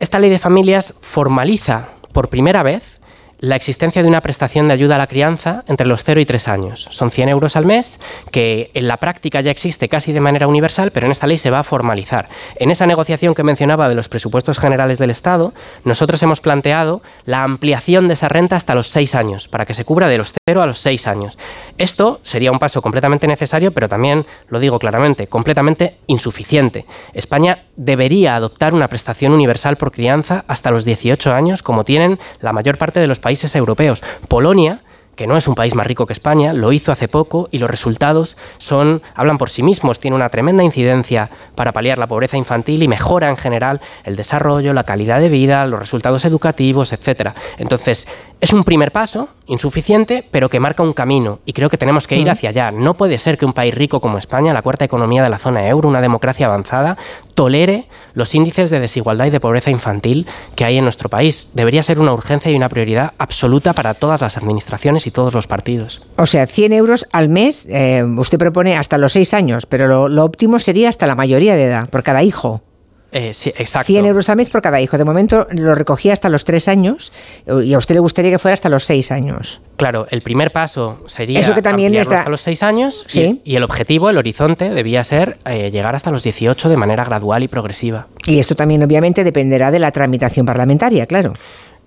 Esta 0.00 0.18
ley 0.18 0.30
de 0.30 0.38
familias 0.38 0.98
formaliza 1.00 1.88
por 2.12 2.28
primera 2.28 2.62
vez 2.62 3.01
la 3.42 3.56
existencia 3.56 4.02
de 4.02 4.08
una 4.08 4.20
prestación 4.20 4.68
de 4.68 4.74
ayuda 4.74 4.94
a 4.94 4.98
la 4.98 5.08
crianza 5.08 5.64
entre 5.66 5.88
los 5.88 6.04
0 6.04 6.20
y 6.20 6.24
3 6.24 6.46
años. 6.46 6.86
Son 6.90 7.10
100 7.10 7.28
euros 7.28 7.56
al 7.56 7.66
mes, 7.66 7.98
que 8.30 8.70
en 8.72 8.86
la 8.86 8.98
práctica 8.98 9.40
ya 9.40 9.50
existe 9.50 9.88
casi 9.88 10.12
de 10.12 10.20
manera 10.20 10.46
universal, 10.46 10.92
pero 10.92 11.06
en 11.06 11.10
esta 11.10 11.26
ley 11.26 11.36
se 11.36 11.50
va 11.50 11.58
a 11.58 11.64
formalizar. 11.64 12.28
En 12.54 12.70
esa 12.70 12.86
negociación 12.86 13.34
que 13.34 13.42
mencionaba 13.42 13.88
de 13.88 13.96
los 13.96 14.08
presupuestos 14.08 14.60
generales 14.60 15.00
del 15.00 15.10
Estado, 15.10 15.54
nosotros 15.84 16.22
hemos 16.22 16.40
planteado 16.40 17.02
la 17.24 17.42
ampliación 17.42 18.06
de 18.06 18.14
esa 18.14 18.28
renta 18.28 18.54
hasta 18.54 18.76
los 18.76 18.86
6 18.86 19.16
años, 19.16 19.48
para 19.48 19.66
que 19.66 19.74
se 19.74 19.84
cubra 19.84 20.06
de 20.06 20.18
los 20.18 20.32
0 20.46 20.62
a 20.62 20.66
los 20.66 20.78
6 20.78 21.08
años. 21.08 21.36
Esto 21.78 22.20
sería 22.22 22.52
un 22.52 22.60
paso 22.60 22.80
completamente 22.80 23.26
necesario, 23.26 23.72
pero 23.72 23.88
también, 23.88 24.24
lo 24.50 24.60
digo 24.60 24.78
claramente, 24.78 25.26
completamente 25.26 25.96
insuficiente. 26.06 26.86
España 27.12 27.64
debería 27.74 28.36
adoptar 28.36 28.72
una 28.72 28.86
prestación 28.86 29.32
universal 29.32 29.74
por 29.74 29.90
crianza 29.90 30.44
hasta 30.46 30.70
los 30.70 30.84
18 30.84 31.32
años, 31.32 31.64
como 31.64 31.82
tienen 31.82 32.20
la 32.40 32.52
mayor 32.52 32.78
parte 32.78 33.00
de 33.00 33.08
los 33.08 33.18
países 33.18 33.31
países 33.32 33.56
europeos. 33.56 34.02
Polonia 34.28 34.82
que 35.16 35.26
no 35.26 35.36
es 35.36 35.46
un 35.48 35.54
país 35.54 35.74
más 35.74 35.86
rico 35.86 36.06
que 36.06 36.12
España, 36.12 36.52
lo 36.52 36.72
hizo 36.72 36.90
hace 36.90 37.06
poco 37.06 37.48
y 37.50 37.58
los 37.58 37.70
resultados 37.70 38.36
son 38.58 39.02
hablan 39.14 39.38
por 39.38 39.50
sí 39.50 39.62
mismos, 39.62 40.00
tiene 40.00 40.16
una 40.16 40.30
tremenda 40.30 40.64
incidencia 40.64 41.28
para 41.54 41.72
paliar 41.72 41.98
la 41.98 42.06
pobreza 42.06 42.38
infantil 42.38 42.82
y 42.82 42.88
mejora 42.88 43.28
en 43.28 43.36
general 43.36 43.80
el 44.04 44.16
desarrollo, 44.16 44.72
la 44.72 44.84
calidad 44.84 45.20
de 45.20 45.28
vida, 45.28 45.66
los 45.66 45.80
resultados 45.80 46.24
educativos, 46.24 46.92
etcétera. 46.92 47.34
Entonces, 47.58 48.08
es 48.42 48.52
un 48.52 48.64
primer 48.64 48.90
paso, 48.90 49.28
insuficiente, 49.46 50.26
pero 50.32 50.50
que 50.50 50.58
marca 50.58 50.82
un 50.82 50.92
camino 50.92 51.38
y 51.46 51.52
creo 51.52 51.70
que 51.70 51.78
tenemos 51.78 52.08
que 52.08 52.16
ir 52.16 52.28
hacia 52.28 52.50
allá. 52.50 52.72
No 52.72 52.94
puede 52.94 53.18
ser 53.18 53.38
que 53.38 53.44
un 53.44 53.52
país 53.52 53.72
rico 53.72 54.00
como 54.00 54.18
España, 54.18 54.52
la 54.52 54.62
cuarta 54.62 54.84
economía 54.84 55.22
de 55.22 55.30
la 55.30 55.38
zona 55.38 55.68
euro, 55.68 55.88
una 55.88 56.00
democracia 56.00 56.46
avanzada, 56.46 56.98
tolere 57.36 57.86
los 58.14 58.34
índices 58.34 58.68
de 58.70 58.80
desigualdad 58.80 59.26
y 59.26 59.30
de 59.30 59.38
pobreza 59.38 59.70
infantil 59.70 60.26
que 60.56 60.64
hay 60.64 60.76
en 60.76 60.82
nuestro 60.82 61.08
país. 61.08 61.52
Debería 61.54 61.84
ser 61.84 62.00
una 62.00 62.12
urgencia 62.12 62.50
y 62.50 62.56
una 62.56 62.68
prioridad 62.68 63.12
absoluta 63.16 63.74
para 63.74 63.94
todas 63.94 64.20
las 64.20 64.36
administraciones 64.36 65.06
y 65.06 65.12
todos 65.12 65.34
los 65.34 65.46
partidos. 65.46 66.04
O 66.16 66.26
sea, 66.26 66.48
100 66.48 66.72
euros 66.72 67.06
al 67.12 67.28
mes, 67.28 67.68
eh, 67.70 68.02
usted 68.02 68.38
propone 68.38 68.76
hasta 68.76 68.98
los 68.98 69.12
6 69.12 69.34
años, 69.34 69.66
pero 69.66 70.08
lo 70.08 70.24
óptimo 70.24 70.58
sería 70.58 70.88
hasta 70.88 71.06
la 71.06 71.14
mayoría 71.14 71.54
de 71.54 71.66
edad, 71.66 71.88
por 71.88 72.02
cada 72.02 72.24
hijo. 72.24 72.60
Eh, 73.12 73.34
sí, 73.34 73.52
exacto. 73.56 73.86
100 73.86 74.06
euros 74.06 74.28
al 74.30 74.36
mes 74.36 74.48
por 74.48 74.62
cada 74.62 74.80
hijo. 74.80 74.96
De 74.96 75.04
momento 75.04 75.46
lo 75.50 75.74
recogía 75.74 76.14
hasta 76.14 76.28
los 76.28 76.44
3 76.44 76.68
años 76.68 77.12
y 77.46 77.74
a 77.74 77.78
usted 77.78 77.94
le 77.94 78.00
gustaría 78.00 78.30
que 78.30 78.38
fuera 78.38 78.54
hasta 78.54 78.68
los 78.68 78.84
6 78.84 79.12
años. 79.12 79.60
Claro, 79.76 80.06
el 80.10 80.22
primer 80.22 80.50
paso 80.50 80.98
sería 81.06 81.40
Eso 81.40 81.54
que 81.54 81.62
también 81.62 81.96
hasta 81.96 82.28
los 82.28 82.40
6 82.40 82.62
años 82.62 83.04
¿Sí? 83.08 83.40
y, 83.44 83.56
el 83.56 83.64
objetivo, 83.64 84.08
el 84.08 84.16
horizonte, 84.16 84.70
debía 84.70 85.04
ser 85.04 85.38
eh, 85.44 85.70
llegar 85.70 85.94
hasta 85.94 86.10
los 86.10 86.22
18 86.22 86.68
de 86.68 86.76
manera 86.76 87.04
gradual 87.04 87.42
y 87.42 87.48
progresiva. 87.48 88.06
Y 88.26 88.38
esto 88.38 88.54
también 88.54 88.82
obviamente 88.82 89.24
dependerá 89.24 89.70
de 89.70 89.78
la 89.78 89.90
tramitación 89.90 90.46
parlamentaria, 90.46 91.06
claro. 91.06 91.34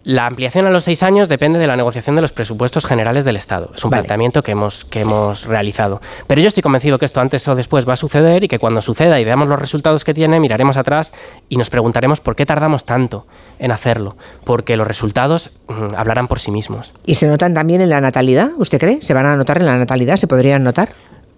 La 0.05 0.27
ampliación 0.27 0.67
a 0.67 0.69
los 0.69 0.83
seis 0.83 1.01
años 1.01 1.29
depende 1.29 1.57
de 1.57 1.65
la 1.65 1.75
negociación 1.75 2.15
de 2.15 2.21
los 2.21 2.31
presupuestos 2.31 2.85
generales 2.85 3.25
del 3.25 3.37
Estado. 3.37 3.71
Es 3.75 3.83
un 3.83 3.89
planteamiento 3.89 4.43
que 4.43 4.51
hemos, 4.51 4.85
que 4.85 5.01
hemos 5.01 5.47
realizado. 5.47 5.99
Pero 6.27 6.41
yo 6.41 6.47
estoy 6.47 6.61
convencido 6.61 6.99
que 6.99 7.05
esto 7.05 7.21
antes 7.21 7.47
o 7.47 7.55
después 7.55 7.89
va 7.89 7.93
a 7.93 7.95
suceder 7.95 8.43
y 8.43 8.47
que 8.47 8.59
cuando 8.59 8.81
suceda 8.81 9.19
y 9.19 9.25
veamos 9.25 9.49
los 9.49 9.57
resultados 9.57 10.03
que 10.03 10.13
tiene, 10.13 10.39
miraremos 10.39 10.77
atrás 10.77 11.11
y 11.49 11.57
nos 11.57 11.71
preguntaremos 11.71 12.21
por 12.21 12.35
qué 12.35 12.45
tardamos 12.45 12.83
tanto 12.83 13.25
en 13.57 13.71
hacerlo. 13.71 14.15
Porque 14.43 14.77
los 14.77 14.85
resultados 14.85 15.57
mm, 15.67 15.95
hablarán 15.97 16.27
por 16.27 16.39
sí 16.39 16.51
mismos. 16.51 16.91
¿Y 17.03 17.15
se 17.15 17.25
notan 17.25 17.55
también 17.55 17.81
en 17.81 17.89
la 17.89 17.99
natalidad? 17.99 18.51
¿Usted 18.57 18.79
cree? 18.79 18.99
¿Se 19.01 19.15
van 19.15 19.25
a 19.25 19.35
notar 19.35 19.57
en 19.57 19.65
la 19.65 19.75
natalidad? 19.75 20.17
¿Se 20.17 20.27
podrían 20.27 20.63
notar? 20.63 20.89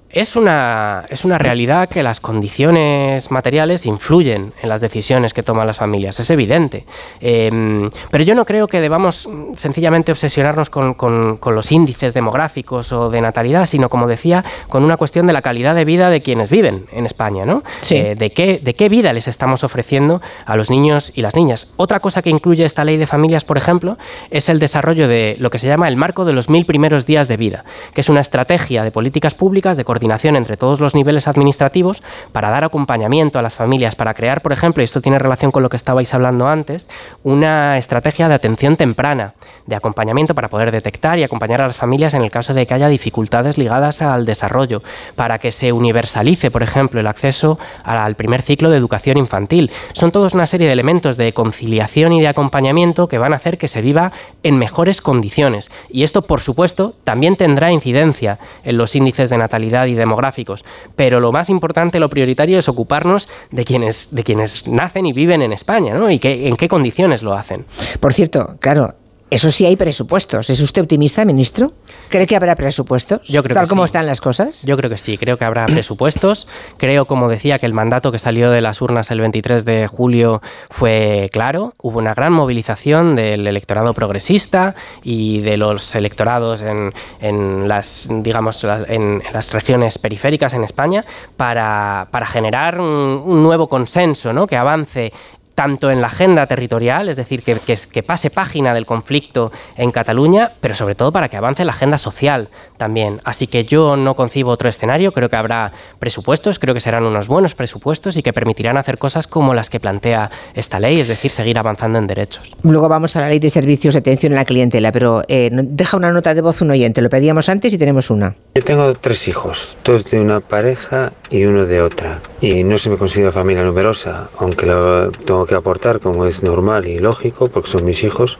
Es 0.09 0.37
una, 0.37 1.03
es 1.09 1.25
una 1.25 1.37
realidad 1.37 1.89
que 1.89 2.01
las 2.01 2.21
condiciones 2.21 3.29
materiales 3.29 3.85
influyen 3.85 4.53
en 4.61 4.69
las 4.69 4.79
decisiones 4.79 5.33
que 5.33 5.43
toman 5.43 5.67
las 5.67 5.77
familias, 5.77 6.17
es 6.21 6.29
evidente. 6.31 6.85
Em, 7.19 7.89
pero 8.09 8.23
yo 8.23 8.33
no 8.33 8.45
creo 8.45 8.67
que 8.67 8.79
debamos 8.79 9.27
sencillamente 9.55 10.13
obsesionarnos 10.13 10.69
con, 10.69 10.93
con, 10.93 11.37
los 11.53 11.71
índices 11.71 12.13
demográficos 12.13 12.91
o 12.93 13.09
de 13.09 13.19
natalidad, 13.19 13.65
sino, 13.65 13.89
como 13.89 14.07
decía, 14.07 14.45
con 14.69 14.83
una 14.83 14.95
cuestión 14.95 15.27
de 15.27 15.33
la 15.33 15.41
calidad 15.41 15.75
de 15.75 15.83
vida 15.83 16.09
de 16.09 16.21
quienes 16.21 16.49
viven 16.49 16.85
en 16.93 17.05
España, 17.05 17.45
¿no? 17.45 17.63
Eh, 17.89 18.15
de, 18.17 18.31
qué, 18.31 18.59
de 18.63 18.75
qué 18.75 18.89
vida 18.89 19.11
les 19.11 19.27
estamos 19.27 19.63
ofreciendo 19.63 20.21
a 20.45 20.55
los 20.55 20.69
niños 20.69 21.11
y 21.15 21.21
las 21.21 21.35
niñas. 21.35 21.73
Otra 21.75 21.99
cosa 21.99 22.21
que 22.21 22.29
incluye 22.29 22.63
esta 22.63 22.85
ley 22.85 22.95
de 22.97 23.07
familias, 23.07 23.43
por 23.43 23.57
ejemplo, 23.57 23.97
es 24.29 24.47
el 24.47 24.59
desarrollo 24.59 25.07
de 25.07 25.35
lo 25.39 25.49
que 25.49 25.59
se 25.59 25.67
llama 25.67 25.87
el 25.89 25.97
marco 25.97 26.23
de 26.23 26.33
los 26.33 26.49
mil 26.49 26.65
primeros 26.65 27.05
días 27.05 27.27
de 27.27 27.35
vida, 27.35 27.65
que 27.93 28.01
es 28.01 28.09
una 28.09 28.21
estrategia 28.21 28.83
de 28.83 28.91
políticas 28.91 29.33
públicas 29.33 29.75
de 29.75 29.83
coordinación 29.97 30.35
entre 30.35 30.57
todos 30.57 30.79
los 30.79 30.93
niveles 30.93 31.27
administrativos 31.27 32.03
para 32.31 32.51
dar 32.51 32.63
acompañamiento 32.63 33.39
a 33.39 33.41
las 33.41 33.55
familias, 33.55 33.95
para 33.95 34.13
crear, 34.13 34.41
por 34.41 34.53
ejemplo, 34.53 34.83
y 34.83 34.85
esto 34.85 35.01
tiene 35.01 35.17
relación 35.17 35.49
con 35.49 35.63
lo 35.63 35.69
que 35.69 35.75
estabais 35.75 36.13
hablando 36.13 36.47
antes, 36.47 36.87
una 37.23 37.79
estrategia 37.79 38.27
de 38.27 38.35
atención 38.35 38.75
temprana, 38.75 39.33
de 39.65 39.75
acompañamiento 39.75 40.35
para 40.35 40.49
poder 40.49 40.71
detectar 40.71 41.17
y 41.17 41.23
acompañar 41.23 41.61
a 41.61 41.67
las 41.67 41.77
familias 41.77 42.13
en 42.13 42.23
el 42.23 42.29
caso 42.29 42.53
de 42.53 42.67
que 42.67 42.75
haya 42.75 42.89
dificultades 42.89 43.57
ligadas 43.57 44.03
al 44.03 44.27
desarrollo, 44.27 44.83
para 45.15 45.39
que 45.39 45.51
se 45.51 45.71
universalice, 45.71 46.51
por 46.51 46.61
ejemplo, 46.61 46.99
el 46.99 47.07
acceso 47.07 47.57
al 47.83 48.13
primer 48.13 48.43
ciclo 48.43 48.69
de 48.69 48.77
educación 48.77 49.17
infantil. 49.17 49.71
Son 49.93 50.11
todos 50.11 50.35
una 50.35 50.45
serie 50.45 50.67
de 50.67 50.73
elementos 50.73 51.17
de 51.17 51.33
conciliación 51.33 52.13
y 52.13 52.21
de 52.21 52.27
acompañamiento 52.27 53.07
que 53.07 53.17
van 53.17 53.33
a 53.33 53.37
hacer 53.37 53.57
que 53.57 53.67
se 53.67 53.81
viva 53.81 54.11
en 54.43 54.59
mejores 54.59 55.01
condiciones. 55.01 55.71
Y 55.89 56.03
esto, 56.03 56.21
por 56.21 56.39
supuesto, 56.39 56.93
también 57.03 57.35
tendrá 57.35 57.71
incidencia 57.71 58.37
en 58.63 58.77
los 58.77 58.95
índices 58.95 59.31
de 59.31 59.39
natalidad 59.39 59.86
y 59.87 59.95
demográficos. 59.95 60.63
Pero 60.95 61.19
lo 61.19 61.31
más 61.31 61.49
importante, 61.49 61.99
lo 61.99 62.09
prioritario 62.09 62.59
es 62.59 62.69
ocuparnos 62.69 63.27
de 63.51 63.65
quienes, 63.65 64.13
de 64.13 64.23
quienes 64.23 64.67
nacen 64.67 65.05
y 65.05 65.13
viven 65.13 65.41
en 65.41 65.53
España, 65.53 65.95
¿no? 65.95 66.09
Y 66.09 66.19
que, 66.19 66.47
en 66.47 66.55
qué 66.55 66.67
condiciones 66.67 67.23
lo 67.23 67.33
hacen. 67.33 67.65
Por 67.99 68.13
cierto, 68.13 68.55
claro, 68.59 68.93
eso 69.29 69.51
sí 69.51 69.65
hay 69.65 69.75
presupuestos. 69.75 70.49
¿Es 70.49 70.61
usted 70.61 70.81
optimista, 70.81 71.25
ministro? 71.25 71.73
¿Cree 72.09 72.25
que 72.25 72.35
habrá 72.37 72.55
presupuestos? 72.55 73.27
Yo 73.27 73.43
creo 73.43 73.55
tal 73.55 73.67
como 73.67 73.83
están 73.83 74.05
las 74.05 74.21
cosas. 74.21 74.63
Yo 74.65 74.77
creo 74.77 74.89
que 74.89 74.97
sí, 74.97 75.17
creo 75.17 75.37
que 75.37 75.43
habrá 75.43 75.65
presupuestos. 75.65 76.47
creo, 76.77 77.05
como 77.05 77.27
decía, 77.27 77.59
que 77.59 77.65
el 77.65 77.73
mandato 77.73 78.11
que 78.11 78.19
salió 78.19 78.49
de 78.51 78.61
las 78.61 78.81
urnas 78.81 79.11
el 79.11 79.19
23 79.19 79.65
de 79.65 79.87
julio 79.87 80.41
fue 80.69 81.27
claro. 81.33 81.73
Hubo 81.81 81.99
una 81.99 82.13
gran 82.13 82.31
movilización 82.31 83.15
del 83.17 83.45
electorado 83.47 83.93
progresista 83.93 84.75
y 85.03 85.41
de 85.41 85.57
los 85.57 85.93
electorados 85.95 86.61
en, 86.61 87.67
las, 87.67 88.07
digamos, 88.09 88.63
en, 88.63 89.21
las 89.33 89.51
regiones 89.51 89.97
periféricas 89.99 90.53
en 90.53 90.63
España 90.63 91.03
para, 91.35 92.07
generar 92.27 92.79
un, 92.79 93.23
un 93.25 93.43
nuevo 93.43 93.67
consenso, 93.67 94.31
¿no? 94.31 94.47
Que 94.47 94.55
avance 94.55 95.11
tanto 95.57 95.89
en 95.89 96.01
la 96.01 96.07
agenda 96.07 96.45
territorial, 96.45 97.09
es 97.09 97.15
decir, 97.15 97.41
que, 97.41 97.57
que, 97.91 98.03
pase 98.03 98.29
página 98.29 98.75
del 98.75 98.85
conflicto 98.85 99.51
en 99.75 99.89
Cataluña, 99.89 100.51
pero 100.61 100.75
sobre 100.75 100.93
todo 100.93 101.11
para 101.11 101.29
que 101.29 101.37
avance 101.37 101.65
la 101.65 101.71
agenda 101.71 101.97
social 101.97 102.49
también. 102.77 103.21
Así 103.23 103.47
que 103.47 103.65
yo 103.65 103.97
no 103.97 104.15
concibo 104.15 104.51
otro 104.51 104.69
escenario, 104.69 105.13
creo 105.13 105.29
que 105.29 105.35
habrá 105.35 105.71
presupuestos, 105.97 106.59
creo 106.59 106.75
que 106.75 106.79
serán 106.79 107.05
unos 107.05 107.27
buenos 107.27 107.55
presupuestos 107.55 108.17
y 108.17 108.21
que 108.21 108.33
permitirán 108.33 108.77
hacer 108.77 108.99
cosas 108.99 109.25
como 109.25 109.55
las 109.55 109.71
que 109.71 109.79
plantea 109.79 110.29
esta 110.53 110.79
ley, 110.79 110.99
es 110.99 111.07
decir, 111.07 111.31
seguir 111.31 111.57
avanzando 111.57 111.97
en 111.97 112.05
derechos. 112.05 112.53
Luego 112.61 112.87
vamos 112.87 113.15
a 113.15 113.21
la 113.21 113.29
ley 113.29 113.39
de 113.39 113.49
servicios 113.49 113.95
de 113.95 114.01
atención 114.01 114.33
a 114.33 114.35
la 114.35 114.45
clientela, 114.45 114.91
pero 114.91 115.23
eh, 115.27 115.49
deja 115.51 115.97
una 115.97 116.11
nota 116.11 116.35
de 116.35 116.41
voz 116.41 116.61
un 116.61 116.69
oyente, 116.69 117.01
lo 117.01 117.09
pedíamos 117.09 117.49
antes 117.49 117.73
y 117.73 117.79
tenemos 117.79 118.11
una. 118.11 118.35
Yo 118.53 118.63
tengo 118.63 118.93
tres 118.93 119.27
hijos, 119.27 119.79
dos 119.83 120.11
de 120.11 120.19
una 120.19 120.39
pareja 120.39 121.13
y 121.31 121.45
uno 121.45 121.65
de 121.65 121.81
otra, 121.81 122.19
y 122.41 122.63
no 122.63 122.77
se 122.77 122.91
me 122.91 122.97
considera 122.97 123.31
familia 123.31 123.63
numerosa, 123.63 124.29
aunque 124.37 124.67
lo 124.67 125.09
tengo 125.09 125.46
que 125.47 125.55
aportar 125.55 125.99
como 125.99 126.25
es 126.25 126.43
normal 126.43 126.87
y 126.87 126.99
lógico 126.99 127.45
porque 127.47 127.69
son 127.69 127.85
mis 127.85 128.03
hijos, 128.03 128.37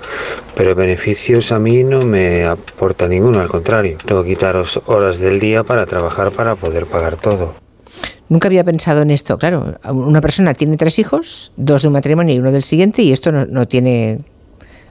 pero 0.55 0.75
beneficios 0.75 1.51
a 1.51 1.59
mí 1.59 1.83
no 1.83 1.99
me 2.01 2.45
aporta 2.45 3.07
ninguno, 3.07 3.39
al 3.39 3.47
contrario, 3.47 3.97
tengo 4.05 4.23
que 4.23 4.29
quitaros 4.29 4.79
horas 4.85 5.19
del 5.19 5.39
día 5.39 5.63
para 5.63 5.85
trabajar 5.85 6.31
para 6.31 6.55
poder 6.55 6.85
pagar 6.85 7.15
todo. 7.15 7.55
Nunca 8.29 8.49
había 8.49 8.63
pensado 8.63 9.01
en 9.01 9.11
esto, 9.11 9.37
claro, 9.37 9.75
una 9.89 10.21
persona 10.21 10.53
tiene 10.53 10.77
tres 10.77 10.99
hijos, 10.99 11.53
dos 11.55 11.81
de 11.81 11.87
un 11.87 11.93
matrimonio 11.93 12.35
y 12.35 12.39
uno 12.39 12.51
del 12.51 12.63
siguiente 12.63 13.01
y 13.01 13.13
esto 13.13 13.31
no, 13.31 13.45
no 13.45 13.67
tiene 13.67 14.19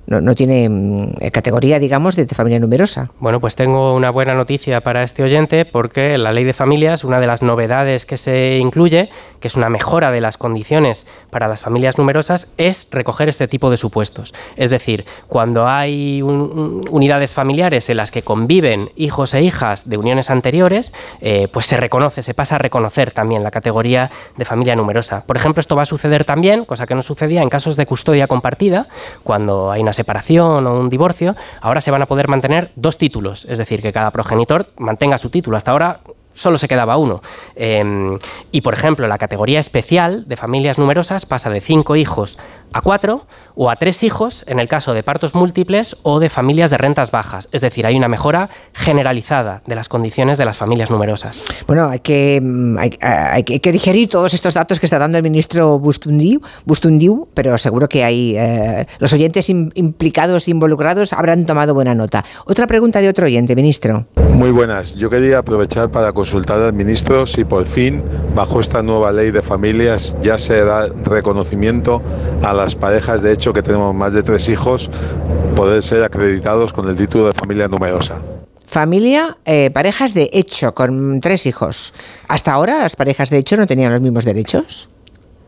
no, 0.06 0.34
tiene 0.34 0.68
mm, 0.68 1.30
categoría, 1.32 1.78
digamos, 1.78 2.16
de 2.16 2.26
familia 2.26 2.58
numerosa. 2.58 3.10
Bueno, 3.18 3.40
pues 3.40 3.56
tengo 3.56 3.94
una 3.94 4.10
buena 4.10 4.34
noticia 4.34 4.80
para 4.80 5.02
este 5.02 5.22
oyente 5.22 5.64
porque 5.64 6.16
la 6.18 6.32
ley 6.32 6.44
de 6.44 6.52
familias, 6.52 7.04
una 7.04 7.20
de 7.20 7.26
las 7.26 7.42
novedades 7.42 8.06
que 8.06 8.16
se 8.16 8.58
incluye, 8.58 9.10
que 9.46 9.48
es 9.48 9.54
una 9.54 9.70
mejora 9.70 10.10
de 10.10 10.20
las 10.20 10.38
condiciones 10.38 11.06
para 11.30 11.46
las 11.46 11.60
familias 11.60 11.98
numerosas, 11.98 12.52
es 12.58 12.88
recoger 12.90 13.28
este 13.28 13.46
tipo 13.46 13.70
de 13.70 13.76
supuestos. 13.76 14.34
Es 14.56 14.70
decir, 14.70 15.04
cuando 15.28 15.68
hay 15.68 16.20
unidades 16.20 17.32
familiares 17.32 17.88
en 17.88 17.98
las 17.98 18.10
que 18.10 18.22
conviven 18.22 18.90
hijos 18.96 19.34
e 19.34 19.42
hijas 19.42 19.88
de 19.88 19.98
uniones 19.98 20.30
anteriores, 20.30 20.92
eh, 21.20 21.46
pues 21.52 21.66
se 21.66 21.76
reconoce, 21.76 22.24
se 22.24 22.34
pasa 22.34 22.56
a 22.56 22.58
reconocer 22.58 23.12
también 23.12 23.44
la 23.44 23.52
categoría 23.52 24.10
de 24.36 24.44
familia 24.44 24.74
numerosa. 24.74 25.20
Por 25.20 25.36
ejemplo, 25.36 25.60
esto 25.60 25.76
va 25.76 25.82
a 25.82 25.86
suceder 25.86 26.24
también, 26.24 26.64
cosa 26.64 26.84
que 26.84 26.96
no 26.96 27.02
sucedía 27.02 27.40
en 27.40 27.48
casos 27.48 27.76
de 27.76 27.86
custodia 27.86 28.26
compartida, 28.26 28.88
cuando 29.22 29.70
hay 29.70 29.80
una 29.80 29.92
separación 29.92 30.66
o 30.66 30.76
un 30.76 30.88
divorcio, 30.88 31.36
ahora 31.60 31.80
se 31.80 31.92
van 31.92 32.02
a 32.02 32.06
poder 32.06 32.26
mantener 32.26 32.72
dos 32.74 32.96
títulos, 32.96 33.44
es 33.44 33.58
decir, 33.58 33.80
que 33.80 33.92
cada 33.92 34.10
progenitor 34.10 34.66
mantenga 34.76 35.18
su 35.18 35.30
título. 35.30 35.56
Hasta 35.56 35.70
ahora 35.70 36.00
solo 36.36 36.58
se 36.58 36.68
quedaba 36.68 36.96
uno. 36.96 37.22
Em, 37.56 38.18
y, 38.52 38.60
por 38.60 38.74
ejemplo, 38.74 39.08
la 39.08 39.18
categoría 39.18 39.58
especial 39.58 40.28
de 40.28 40.36
familias 40.36 40.78
numerosas 40.78 41.26
pasa 41.26 41.50
de 41.50 41.60
cinco 41.60 41.96
hijos 41.96 42.38
a 42.76 42.82
cuatro 42.82 43.26
o 43.54 43.70
a 43.70 43.76
tres 43.76 44.02
hijos 44.04 44.44
en 44.46 44.60
el 44.60 44.68
caso 44.68 44.92
de 44.92 45.02
partos 45.02 45.34
múltiples 45.34 45.96
o 46.02 46.20
de 46.20 46.28
familias 46.28 46.70
de 46.70 46.76
rentas 46.76 47.10
bajas. 47.10 47.48
Es 47.52 47.62
decir, 47.62 47.86
hay 47.86 47.96
una 47.96 48.08
mejora 48.08 48.50
generalizada 48.74 49.62
de 49.66 49.74
las 49.74 49.88
condiciones 49.88 50.36
de 50.36 50.44
las 50.44 50.58
familias 50.58 50.90
numerosas. 50.90 51.44
Bueno, 51.66 51.88
hay 51.88 52.00
que, 52.00 52.40
mm, 52.42 52.78
hay, 52.78 53.42
que 53.42 53.72
digerir 53.72 54.08
todos 54.08 54.34
estos 54.34 54.54
datos 54.54 54.78
que 54.78 54.86
está 54.86 54.98
dando 54.98 55.16
el 55.16 55.22
ministro 55.22 55.78
Bustundiu, 55.78 56.42
Bustundiu 56.66 57.28
pero 57.32 57.56
seguro 57.56 57.88
que 57.88 58.04
hay 58.04 58.36
eh, 58.36 58.86
los 58.98 59.12
oyentes 59.12 59.48
implicados, 59.48 60.48
involucrados, 60.48 61.12
habrán 61.12 61.46
tomado 61.46 61.72
buena 61.72 61.94
nota. 61.94 62.24
Otra 62.44 62.66
pregunta 62.66 63.00
de 63.00 63.08
otro 63.08 63.26
oyente, 63.26 63.56
ministro. 63.56 64.06
Muy 64.36 64.50
buenas. 64.50 64.94
Yo 64.94 65.08
quería 65.08 65.38
aprovechar 65.38 65.90
para 65.90 66.12
consultar 66.12 66.60
al 66.60 66.74
ministro 66.74 67.26
si 67.26 67.44
por 67.44 67.64
fin, 67.64 68.02
bajo 68.34 68.60
esta 68.60 68.82
nueva 68.82 69.10
ley 69.12 69.30
de 69.30 69.40
familias, 69.40 70.14
ya 70.20 70.36
se 70.36 70.62
da 70.62 70.88
reconocimiento 70.88 72.02
a 72.42 72.52
las 72.52 72.65
parejas 72.74 73.22
de 73.22 73.32
hecho 73.32 73.52
que 73.52 73.62
tenemos 73.62 73.94
más 73.94 74.12
de 74.12 74.22
tres 74.22 74.48
hijos, 74.48 74.90
poder 75.54 75.82
ser 75.82 76.02
acreditados 76.02 76.72
con 76.72 76.88
el 76.88 76.96
título 76.96 77.28
de 77.28 77.34
familia 77.34 77.68
numerosa. 77.68 78.20
Familia, 78.66 79.38
eh, 79.44 79.70
parejas 79.70 80.12
de 80.12 80.28
hecho 80.32 80.74
con 80.74 81.20
tres 81.20 81.46
hijos. 81.46 81.94
¿Hasta 82.28 82.52
ahora 82.52 82.78
las 82.78 82.96
parejas 82.96 83.30
de 83.30 83.38
hecho 83.38 83.56
no 83.56 83.66
tenían 83.66 83.92
los 83.92 84.00
mismos 84.00 84.24
derechos? 84.24 84.88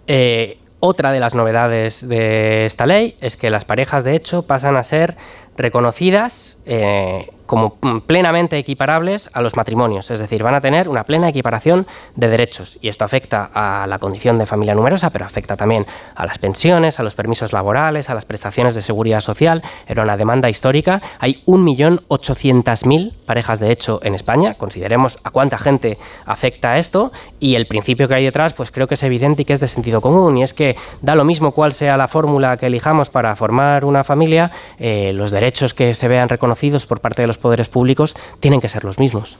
Eh, 0.06 0.58
otra 0.80 1.10
de 1.10 1.20
las 1.20 1.34
novedades 1.34 2.06
de 2.08 2.64
esta 2.64 2.86
ley 2.86 3.16
es 3.20 3.36
que 3.36 3.50
las 3.50 3.64
parejas 3.64 4.04
de 4.04 4.14
hecho 4.14 4.42
pasan 4.42 4.76
a 4.76 4.82
ser 4.84 5.16
reconocidas 5.56 6.62
eh, 6.66 7.28
como 7.48 7.76
plenamente 8.06 8.58
equiparables 8.58 9.30
a 9.32 9.40
los 9.40 9.56
matrimonios, 9.56 10.10
es 10.10 10.20
decir, 10.20 10.42
van 10.42 10.54
a 10.54 10.60
tener 10.60 10.86
una 10.86 11.04
plena 11.04 11.30
equiparación 11.30 11.86
de 12.14 12.28
derechos 12.28 12.78
y 12.82 12.88
esto 12.88 13.06
afecta 13.06 13.50
a 13.54 13.86
la 13.86 13.98
condición 13.98 14.36
de 14.36 14.44
familia 14.44 14.74
numerosa, 14.74 15.08
pero 15.08 15.24
afecta 15.24 15.56
también 15.56 15.86
a 16.14 16.26
las 16.26 16.38
pensiones, 16.38 17.00
a 17.00 17.02
los 17.02 17.14
permisos 17.14 17.54
laborales, 17.54 18.10
a 18.10 18.14
las 18.14 18.26
prestaciones 18.26 18.74
de 18.74 18.82
seguridad 18.82 19.22
social. 19.22 19.62
Era 19.86 20.02
una 20.02 20.18
demanda 20.18 20.50
histórica. 20.50 21.00
Hay 21.18 21.42
1.800.000 21.46 23.14
parejas 23.24 23.60
de 23.60 23.72
hecho 23.72 24.00
en 24.02 24.14
España. 24.14 24.52
Consideremos 24.54 25.18
a 25.24 25.30
cuánta 25.30 25.56
gente 25.56 25.96
afecta 26.26 26.78
esto 26.78 27.12
y 27.40 27.54
el 27.54 27.66
principio 27.66 28.08
que 28.08 28.14
hay 28.14 28.24
detrás, 28.26 28.52
pues 28.52 28.70
creo 28.70 28.86
que 28.88 28.94
es 28.94 29.02
evidente 29.02 29.42
y 29.42 29.44
que 29.46 29.54
es 29.54 29.60
de 29.60 29.68
sentido 29.68 30.02
común 30.02 30.36
y 30.36 30.42
es 30.42 30.52
que 30.52 30.76
da 31.00 31.14
lo 31.14 31.24
mismo 31.24 31.52
cuál 31.52 31.72
sea 31.72 31.96
la 31.96 32.08
fórmula 32.08 32.58
que 32.58 32.66
elijamos 32.66 33.08
para 33.08 33.34
formar 33.36 33.86
una 33.86 34.04
familia, 34.04 34.50
eh, 34.78 35.12
los 35.14 35.30
derechos 35.30 35.72
que 35.72 35.94
se 35.94 36.08
vean 36.08 36.28
reconocidos 36.28 36.84
por 36.84 37.00
parte 37.00 37.22
de 37.22 37.28
los 37.28 37.37
poderes 37.38 37.68
públicos 37.68 38.14
tienen 38.40 38.60
que 38.60 38.68
ser 38.68 38.84
los 38.84 38.98
mismos. 38.98 39.38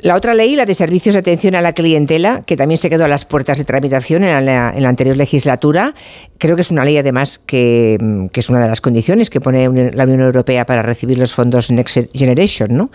La 0.00 0.14
otra 0.14 0.34
ley, 0.34 0.56
la 0.56 0.64
de 0.64 0.74
servicios 0.74 1.14
de 1.14 1.20
atención 1.20 1.54
a 1.54 1.60
la 1.60 1.72
clientela, 1.72 2.42
que 2.46 2.56
también 2.56 2.78
se 2.78 2.88
quedó 2.88 3.04
a 3.04 3.08
las 3.08 3.24
puertas 3.24 3.58
de 3.58 3.64
tramitación 3.64 4.24
en 4.24 4.46
la, 4.46 4.68
anterior 4.88 5.16
legislatura, 5.16 5.94
creo 6.38 6.56
que 6.56 6.62
es 6.62 6.70
una 6.70 6.84
ley 6.84 6.96
además 6.96 7.38
que, 7.38 7.98
es 8.32 8.48
una 8.48 8.60
de 8.60 8.68
las 8.68 8.80
condiciones 8.80 9.30
que 9.30 9.40
pone 9.40 9.68
la 9.92 10.04
Unión 10.04 10.20
Europea 10.20 10.64
para 10.66 10.82
recibir 10.82 11.18
los 11.18 11.34
fondos 11.34 11.70
Next 11.70 11.98
Generation. 12.14 12.76
¿no? 12.76 12.90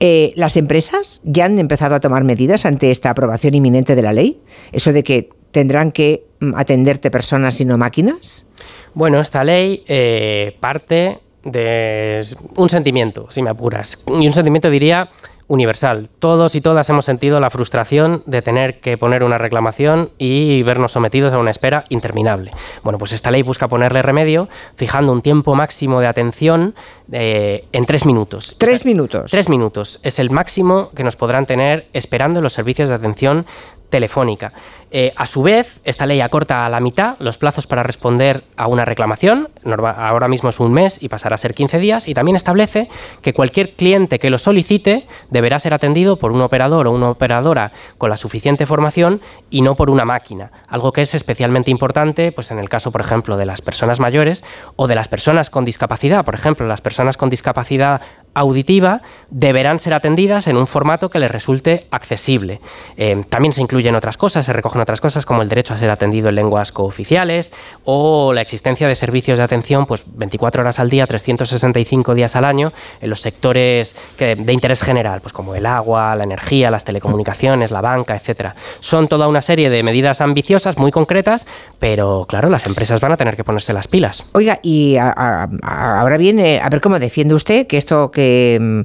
Eh, 0.00 0.32
¿Las 0.36 0.56
empresas 0.56 1.20
ya 1.24 1.46
han 1.46 1.58
empezado 1.58 1.94
a 1.94 2.00
tomar 2.00 2.24
medidas 2.24 2.66
ante 2.66 2.90
esta 2.90 3.10
aprobación 3.10 3.54
inminente 3.54 3.94
de 3.94 4.02
la 4.02 4.12
ley? 4.12 4.40
Eso 4.72 4.92
de 4.92 5.02
que 5.02 5.30
tendrán 5.54 5.92
que 5.92 6.26
mm, 6.40 6.54
atenderte 6.56 7.10
personas 7.10 7.60
y 7.60 7.64
no 7.64 7.78
máquinas. 7.78 8.46
Bueno, 8.92 9.20
esta 9.20 9.44
ley 9.44 9.84
eh, 9.86 10.56
parte 10.60 11.18
de 11.44 12.26
un 12.56 12.68
sentimiento, 12.68 13.30
si 13.30 13.42
me 13.42 13.50
apuras. 13.50 14.04
Y 14.06 14.26
un 14.26 14.32
sentimiento, 14.32 14.70
diría, 14.70 15.10
universal. 15.46 16.08
Todos 16.18 16.54
y 16.54 16.60
todas 16.60 16.88
hemos 16.88 17.04
sentido 17.04 17.40
la 17.40 17.50
frustración 17.50 18.22
de 18.26 18.42
tener 18.42 18.80
que 18.80 18.96
poner 18.96 19.22
una 19.22 19.38
reclamación 19.38 20.10
y 20.18 20.62
vernos 20.62 20.92
sometidos 20.92 21.32
a 21.32 21.38
una 21.38 21.50
espera 21.50 21.84
interminable. 21.90 22.50
Bueno, 22.82 22.98
pues 22.98 23.12
esta 23.12 23.30
ley 23.30 23.42
busca 23.42 23.68
ponerle 23.68 24.02
remedio 24.02 24.48
fijando 24.76 25.12
un 25.12 25.22
tiempo 25.22 25.54
máximo 25.54 26.00
de 26.00 26.06
atención 26.06 26.74
eh, 27.12 27.66
en 27.72 27.84
tres 27.84 28.06
minutos. 28.06 28.56
Tres 28.58 28.86
minutos. 28.86 29.30
Tres 29.30 29.48
minutos. 29.48 30.00
Es 30.02 30.18
el 30.18 30.30
máximo 30.30 30.90
que 30.94 31.04
nos 31.04 31.16
podrán 31.16 31.46
tener 31.46 31.88
esperando 31.92 32.38
en 32.38 32.44
los 32.44 32.52
servicios 32.54 32.88
de 32.88 32.94
atención 32.94 33.46
telefónica. 33.94 34.50
Eh, 34.90 35.12
a 35.14 35.24
su 35.24 35.42
vez, 35.42 35.80
esta 35.84 36.04
ley 36.04 36.20
acorta 36.20 36.66
a 36.66 36.68
la 36.68 36.80
mitad 36.80 37.14
los 37.20 37.38
plazos 37.38 37.68
para 37.68 37.84
responder 37.84 38.42
a 38.56 38.66
una 38.66 38.84
reclamación, 38.84 39.48
ahora 39.64 40.26
mismo 40.26 40.50
es 40.50 40.58
un 40.58 40.72
mes 40.72 41.00
y 41.00 41.08
pasará 41.08 41.34
a 41.34 41.38
ser 41.38 41.54
15 41.54 41.78
días, 41.78 42.08
y 42.08 42.14
también 42.14 42.34
establece 42.34 42.88
que 43.22 43.32
cualquier 43.32 43.70
cliente 43.70 44.18
que 44.18 44.30
lo 44.30 44.38
solicite 44.38 45.06
deberá 45.30 45.60
ser 45.60 45.74
atendido 45.74 46.16
por 46.16 46.32
un 46.32 46.40
operador 46.42 46.88
o 46.88 46.90
una 46.90 47.10
operadora 47.10 47.70
con 47.98 48.10
la 48.10 48.16
suficiente 48.16 48.66
formación 48.66 49.20
y 49.48 49.62
no 49.62 49.76
por 49.76 49.90
una 49.90 50.04
máquina, 50.04 50.50
algo 50.68 50.92
que 50.92 51.02
es 51.02 51.14
especialmente 51.14 51.70
importante 51.70 52.32
pues 52.32 52.50
en 52.50 52.58
el 52.58 52.68
caso, 52.68 52.90
por 52.90 53.00
ejemplo, 53.00 53.36
de 53.36 53.46
las 53.46 53.62
personas 53.62 54.00
mayores 54.00 54.42
o 54.74 54.88
de 54.88 54.96
las 54.96 55.06
personas 55.06 55.50
con 55.50 55.64
discapacidad. 55.64 56.24
Por 56.24 56.34
ejemplo, 56.34 56.66
las 56.66 56.80
personas 56.80 57.16
con 57.16 57.30
discapacidad 57.30 58.00
auditiva 58.34 59.02
deberán 59.30 59.78
ser 59.78 59.94
atendidas 59.94 60.46
en 60.46 60.56
un 60.56 60.66
formato 60.66 61.10
que 61.10 61.18
les 61.18 61.30
resulte 61.30 61.86
accesible. 61.90 62.60
Eh, 62.96 63.24
también 63.28 63.52
se 63.52 63.62
incluyen 63.62 63.94
otras 63.94 64.16
cosas, 64.16 64.46
se 64.46 64.52
recogen 64.52 64.80
otras 64.80 65.00
cosas 65.00 65.24
como 65.24 65.42
el 65.42 65.48
derecho 65.48 65.74
a 65.74 65.78
ser 65.78 65.90
atendido 65.90 66.28
en 66.28 66.34
lenguas 66.34 66.72
cooficiales 66.72 67.52
o 67.84 68.32
la 68.32 68.40
existencia 68.40 68.88
de 68.88 68.94
servicios 68.94 69.38
de 69.38 69.44
atención 69.44 69.86
pues 69.86 70.04
24 70.06 70.62
horas 70.62 70.78
al 70.78 70.90
día, 70.90 71.06
365 71.06 72.14
días 72.14 72.36
al 72.36 72.44
año 72.44 72.72
en 73.00 73.10
los 73.10 73.20
sectores 73.20 73.96
de 74.18 74.52
interés 74.52 74.82
general, 74.82 75.20
pues 75.20 75.32
como 75.32 75.54
el 75.54 75.66
agua, 75.66 76.14
la 76.16 76.24
energía, 76.24 76.70
las 76.70 76.84
telecomunicaciones, 76.84 77.70
la 77.70 77.80
banca, 77.80 78.14
etcétera. 78.14 78.54
Son 78.80 79.08
toda 79.08 79.28
una 79.28 79.42
serie 79.42 79.70
de 79.70 79.82
medidas 79.82 80.20
ambiciosas, 80.20 80.78
muy 80.78 80.90
concretas, 80.90 81.46
pero 81.78 82.26
claro, 82.28 82.48
las 82.48 82.66
empresas 82.66 83.00
van 83.00 83.12
a 83.12 83.16
tener 83.16 83.36
que 83.36 83.44
ponerse 83.44 83.72
las 83.72 83.88
pilas. 83.88 84.28
Oiga, 84.32 84.58
y 84.62 84.96
ahora 84.96 86.16
viene, 86.16 86.60
a 86.60 86.68
ver 86.68 86.80
cómo 86.80 86.98
defiende 86.98 87.34
usted 87.34 87.66
que 87.66 87.78
esto 87.78 88.10
que 88.10 88.23
Mm, 88.60 88.80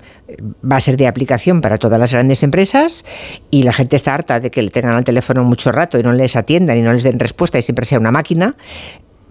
va 0.70 0.78
a 0.78 0.82
ser 0.82 0.98
de 0.98 1.08
aplicación 1.08 1.62
para 1.62 1.78
todas 1.78 2.00
las 2.00 2.14
grandes 2.14 2.44
empresas 2.44 3.06
y 3.52 3.64
la 3.64 3.74
gente 3.74 3.96
está 3.96 4.14
harta 4.14 4.40
de 4.40 4.52
que 4.52 4.62
le 4.62 4.70
tengan 4.70 4.94
al 4.94 5.04
teléfono 5.04 5.44
mucho 5.44 5.72
rato 5.72 5.98
y 6.00 6.04
no 6.04 6.14
les 6.14 6.36
atiendan 6.36 6.78
y 6.78 6.82
no 6.82 6.94
les 6.94 7.04
den 7.04 7.20
respuesta 7.20 7.58
y 7.58 7.62
siempre 7.62 7.86
sea 7.86 8.00
una 8.00 8.12
máquina. 8.12 8.56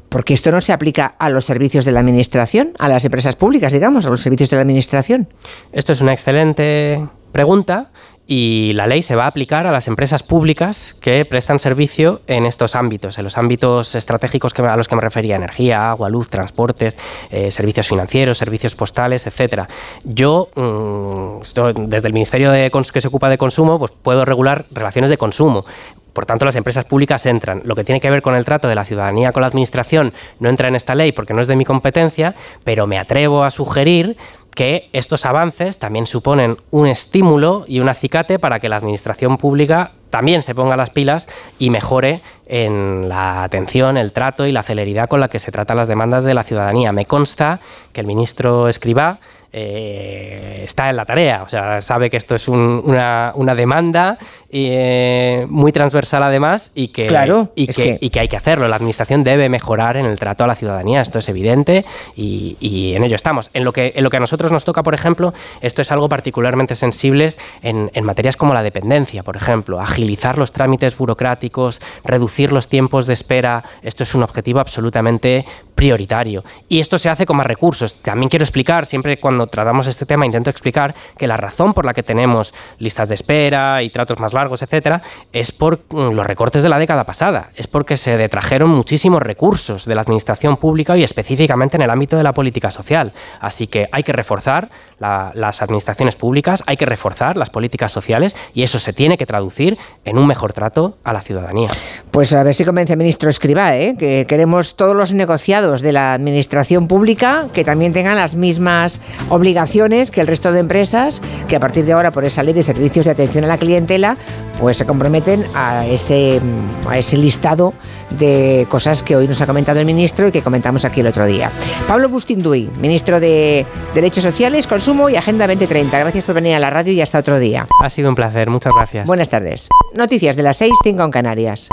Porque 0.09 0.33
esto 0.33 0.51
no 0.51 0.63
se 0.63 0.73
aplica 0.73 1.05
a 1.19 1.29
los 1.29 1.45
servicios 1.45 1.85
de 1.85 1.93
la 1.93 2.01
administración, 2.01 2.73
a 2.79 2.89
las 2.89 3.05
empresas 3.05 3.37
públicas, 3.37 3.75
digamos, 3.75 4.07
a 4.07 4.11
los 4.11 4.23
servicios 4.23 4.49
de 4.49 4.57
la 4.57 4.63
administración. 4.63 5.29
Esto 5.71 5.93
es 5.93 6.01
una 6.01 6.15
excelente 6.15 7.07
pregunta 7.33 7.91
y 8.31 8.75
la 8.75 8.87
ley 8.87 9.01
se 9.01 9.17
va 9.17 9.25
a 9.25 9.29
aplicar 9.29 9.67
a 9.67 9.73
las 9.73 9.89
empresas 9.89 10.23
públicas 10.23 10.95
que 11.01 11.25
prestan 11.25 11.59
servicio 11.59 12.21
en 12.27 12.45
estos 12.45 12.77
ámbitos, 12.77 13.17
en 13.17 13.25
los 13.25 13.39
ámbitos 13.39 13.95
estratégicos 13.95 14.53
que, 14.53 14.61
a 14.61 14.77
los 14.77 14.87
que 14.87 14.95
me 14.95 15.01
refería, 15.01 15.35
energía, 15.35 15.91
agua, 15.91 16.11
luz, 16.11 16.29
transportes, 16.29 16.99
eh, 17.31 17.51
servicios 17.51 17.89
financieros, 17.89 18.37
servicios 18.37 18.75
postales, 18.75 19.27
etcétera. 19.27 19.67
Yo, 20.05 20.51
mm, 20.55 21.41
desde 21.89 22.07
el 22.07 22.13
Ministerio 22.13 22.51
de, 22.51 22.71
que 22.93 23.01
se 23.01 23.09
ocupa 23.09 23.31
de 23.31 23.39
consumo, 23.39 23.79
pues 23.79 23.93
puedo 24.03 24.27
regular 24.27 24.67
relaciones 24.73 25.09
de 25.09 25.17
consumo. 25.17 25.65
Por 26.13 26.27
tanto, 26.27 26.45
las 26.45 26.57
empresas 26.57 26.85
públicas 26.85 27.25
entran. 27.27 27.63
Lo 27.65 27.77
que 27.77 27.85
tiene 27.85 28.01
que 28.01 28.11
ver 28.11 28.23
con 28.23 28.35
el 28.35 28.45
trato 28.45 28.67
de 28.67 28.75
la 28.75 28.85
ciudadanía 28.85 29.31
con 29.31 29.41
la 29.41 29.47
administración 29.47 30.13
no 30.41 30.51
entra 30.51 30.67
en 30.67 30.75
esta 30.75 30.97
ley 30.97 31.13
porque 31.13 31.33
no 31.33 31.41
es 31.41 31.47
de 31.47 31.55
mi 31.55 31.65
competencia, 31.65 32.35
pero 32.65 32.89
me 32.89 32.99
atrevo 32.99 33.45
a 33.45 33.51
sugerir 33.51 34.17
que 34.55 34.89
estos 34.93 35.25
avances 35.25 35.79
también 35.79 36.07
suponen 36.07 36.57
un 36.71 36.89
estímulo 36.89 37.65
y 37.69 37.81
un 37.81 37.89
acicate 37.89 38.39
para 38.39 38.59
que 38.59 38.69
la 38.69 38.77
administración 38.77 39.37
pública 39.37 39.93
también 40.11 40.43
se 40.43 40.55
ponga 40.55 40.77
las 40.77 40.91
pilas 40.91 41.29
y 41.59 41.71
mejore 41.71 42.23
en 42.47 43.09
la 43.09 43.43
atención, 43.45 43.97
el 43.97 44.13
trato 44.13 44.47
y 44.47 44.53
la 44.53 44.63
celeridad 44.63 45.09
con 45.09 45.21
la 45.21 45.29
que 45.29 45.39
se 45.39 45.53
tratan 45.53 45.77
las 45.77 45.89
demandas 45.89 46.25
de 46.25 46.35
la 46.35 46.43
ciudadanía. 46.43 46.93
Me 46.93 47.05
consta 47.05 47.61
que 47.93 48.01
el 48.01 48.07
ministro 48.07 48.69
Escribá 48.69 49.19
eh, 49.51 50.63
está 50.65 50.91
en 50.91 50.97
la 50.97 51.07
tarea, 51.07 51.43
o 51.43 51.49
sea, 51.49 51.81
sabe 51.81 52.11
que 52.11 52.19
esto 52.19 52.35
es 52.35 52.49
una, 52.49 53.33
demanda 53.57 54.19
eh, 54.51 55.47
muy 55.49 55.73
transversal 55.73 56.23
además 56.23 56.73
y 56.75 56.89
que, 56.89 57.07
y, 57.55 57.67
que, 58.11 58.21
hay 58.21 58.29
que 58.29 58.37
hacerlo. 58.37 58.69
La 58.69 58.77
administración 58.77 59.25
debe 59.25 59.49
mejorar 59.49 59.97
en 59.97 60.05
el 60.05 60.19
trato 60.19 60.45
a 60.45 60.47
la 60.47 60.55
ciudadanía, 60.55 61.01
esto 61.01 61.19
es 61.19 61.29
evidente 61.29 61.87
y, 62.15 62.93
en 62.95 63.05
ello 63.05 63.17
estamos. 63.17 63.49
En 63.55 63.65
lo, 63.65 63.73
que, 63.73 63.93
en 63.97 64.05
lo 64.05 64.11
que 64.11 64.19
a 64.19 64.21
nosotros 64.21 64.53
nos 64.53 64.65
toca, 64.65 64.83
por 64.83 64.95
ejemplo, 64.95 65.33
esto 65.63 65.83
es 65.83 65.91
algo 65.93 66.09
particularmente 66.09 66.75
sensible 66.75 67.31
en, 67.63 67.91
en 67.95 68.05
materias 68.05 68.37
como 68.37 68.53
la 68.53 68.63
dependencia, 68.63 69.23
por 69.23 69.37
ejemplo, 69.37 69.81
agilizar 69.81 70.39
los 70.39 70.53
trámites 70.53 70.97
burocráticos, 70.97 71.81
reducir 72.05 72.53
los 72.53 72.67
tiempos 72.67 73.07
de 73.07 73.15
espera, 73.15 73.65
esto 73.83 74.03
es 74.03 74.15
un 74.15 74.23
objetivo 74.23 74.61
absolutamente 74.61 75.47
prioritario. 75.79 76.45
Y 76.69 76.81
esto 76.81 76.99
se 76.99 77.09
hace 77.09 77.25
con 77.25 77.37
más 77.37 77.47
recursos. 77.47 78.03
También 78.03 78.29
quiero 78.29 78.43
explicar, 78.43 78.85
siempre 78.85 79.19
cuando 79.19 79.38
cuando 79.39 79.53
tratamos 79.53 79.87
este 79.87 80.05
tema 80.05 80.27
intento 80.27 80.51
explicar 80.51 80.97
que 81.17 81.29
la 81.29 81.37
razón 81.37 81.73
por 81.73 81.87
la 81.87 81.95
que 81.95 82.03
tenemos 82.03 82.53
listas 82.81 83.09
de 83.09 83.15
espera 83.15 83.85
y 83.85 83.91
tratos 83.91 84.19
más 84.19 84.33
largos, 84.33 84.63
etcétera, 84.63 85.01
es 85.33 85.53
por 85.53 85.79
mm, 85.91 86.11
los 86.11 86.27
recortes 86.27 86.65
de 86.65 86.69
la 86.69 86.77
década 86.77 87.05
pasada, 87.05 87.51
es 87.55 87.69
porque 87.69 87.97
se 87.97 88.17
detrajeron 88.17 88.69
muchísimos 88.69 89.23
recursos 89.23 89.85
de 89.85 89.95
la 89.95 90.01
administración 90.01 90.57
pública 90.57 90.97
y 90.97 91.05
específicamente 91.05 91.77
en 91.77 91.83
el 91.83 91.91
ámbito 91.91 92.17
de 92.17 92.25
la 92.25 92.33
política 92.33 92.73
social. 92.73 93.13
Así 93.41 93.69
que 93.69 93.89
hay 93.93 94.03
que 94.03 94.13
reforzar 94.13 94.71
las 94.99 95.63
administraciones 95.63 96.17
públicas, 96.17 96.65
hay 96.67 96.77
que 96.77 96.85
reforzar 96.85 97.37
las 97.37 97.51
políticas 97.51 97.93
sociales 97.93 98.35
y 98.53 98.65
eso 98.65 98.81
se 98.81 98.93
tiene 98.93 99.17
que 99.17 99.27
traducir 99.27 99.79
en 100.05 100.19
un 100.19 100.27
mejor 100.27 100.53
trato 100.53 100.99
a 101.05 101.13
la 101.13 101.21
ciudadanía. 101.21 101.71
Pues 102.11 102.33
a 102.35 102.43
ver 102.43 102.57
si 102.57 102.65
convence 102.65 102.95
el 102.95 102.99
ministro 102.99 103.31
Escribá, 103.31 103.77
¿eh? 103.77 103.95
que 103.97 104.27
queremos 104.29 104.75
todos 104.75 104.97
los 104.97 105.13
negociados 105.13 105.83
de 105.83 105.93
la 105.93 106.15
administración 106.15 106.89
pública 106.89 107.47
que 107.53 107.63
también 107.63 107.93
tengan 107.93 108.17
las 108.17 108.35
mismas 108.35 109.01
obligaciones 109.29 110.11
que 110.11 110.21
el 110.21 110.27
resto 110.27 110.53
de 110.53 110.61
empresas, 110.61 111.21
que 111.49 111.57
a 111.57 111.61
partir 111.61 111.85
de 111.85 111.93
ahora 111.93 112.11
por 112.11 112.25
esa 112.25 112.43
ley 112.43 112.55
de 112.55 112.63
servicios 112.63 113.05
de 113.05 113.13
atención 113.13 113.45
a 113.45 113.47
la 113.47 113.59
clientela, 113.59 114.17
pues 114.61 114.77
se 114.77 114.87
comprometen 114.87 115.45
a 115.55 115.87
ese, 115.87 116.41
a 116.89 116.99
ese 116.99 117.17
listado 117.17 117.75
de 118.11 118.67
cosas 118.69 119.03
que 119.03 119.17
hoy 119.17 119.29
nos 119.29 119.41
ha 119.41 119.47
comentado 119.47 119.81
el 119.81 119.87
ministro 119.87 120.29
y 120.29 120.33
que 120.33 120.43
comentamos 120.43 120.85
aquí 120.85 121.01
el 121.01 121.07
otro 121.07 121.27
día. 121.27 121.51
Pablo 121.87 122.09
Bustinduy, 122.09 122.71
ministro 122.81 123.21
de 123.21 123.67
Derechos 123.95 124.25
Sociales, 124.25 124.67
Consumo 124.67 125.09
y 125.09 125.17
Agenda 125.17 125.47
2030. 125.47 125.99
Gracias 125.99 126.25
por 126.25 126.35
venir 126.35 126.55
a 126.55 126.59
la 126.59 126.71
radio 126.71 126.93
y 126.93 127.01
hasta 127.01 127.19
otro 127.19 127.39
día. 127.39 127.67
Ha 127.83 127.91
sido 127.91 128.09
un 128.09 128.15
placer, 128.15 128.51
muchas 128.51 128.73
gracias. 128.75 129.07
Buenas 129.07 129.29
tardes. 129.29 129.69
Noticias 129.95 130.37
de 130.37 130.43
las 130.43 130.57
6, 130.57 130.73
5 130.83 131.03
en 131.03 131.11
Canarias. 131.11 131.69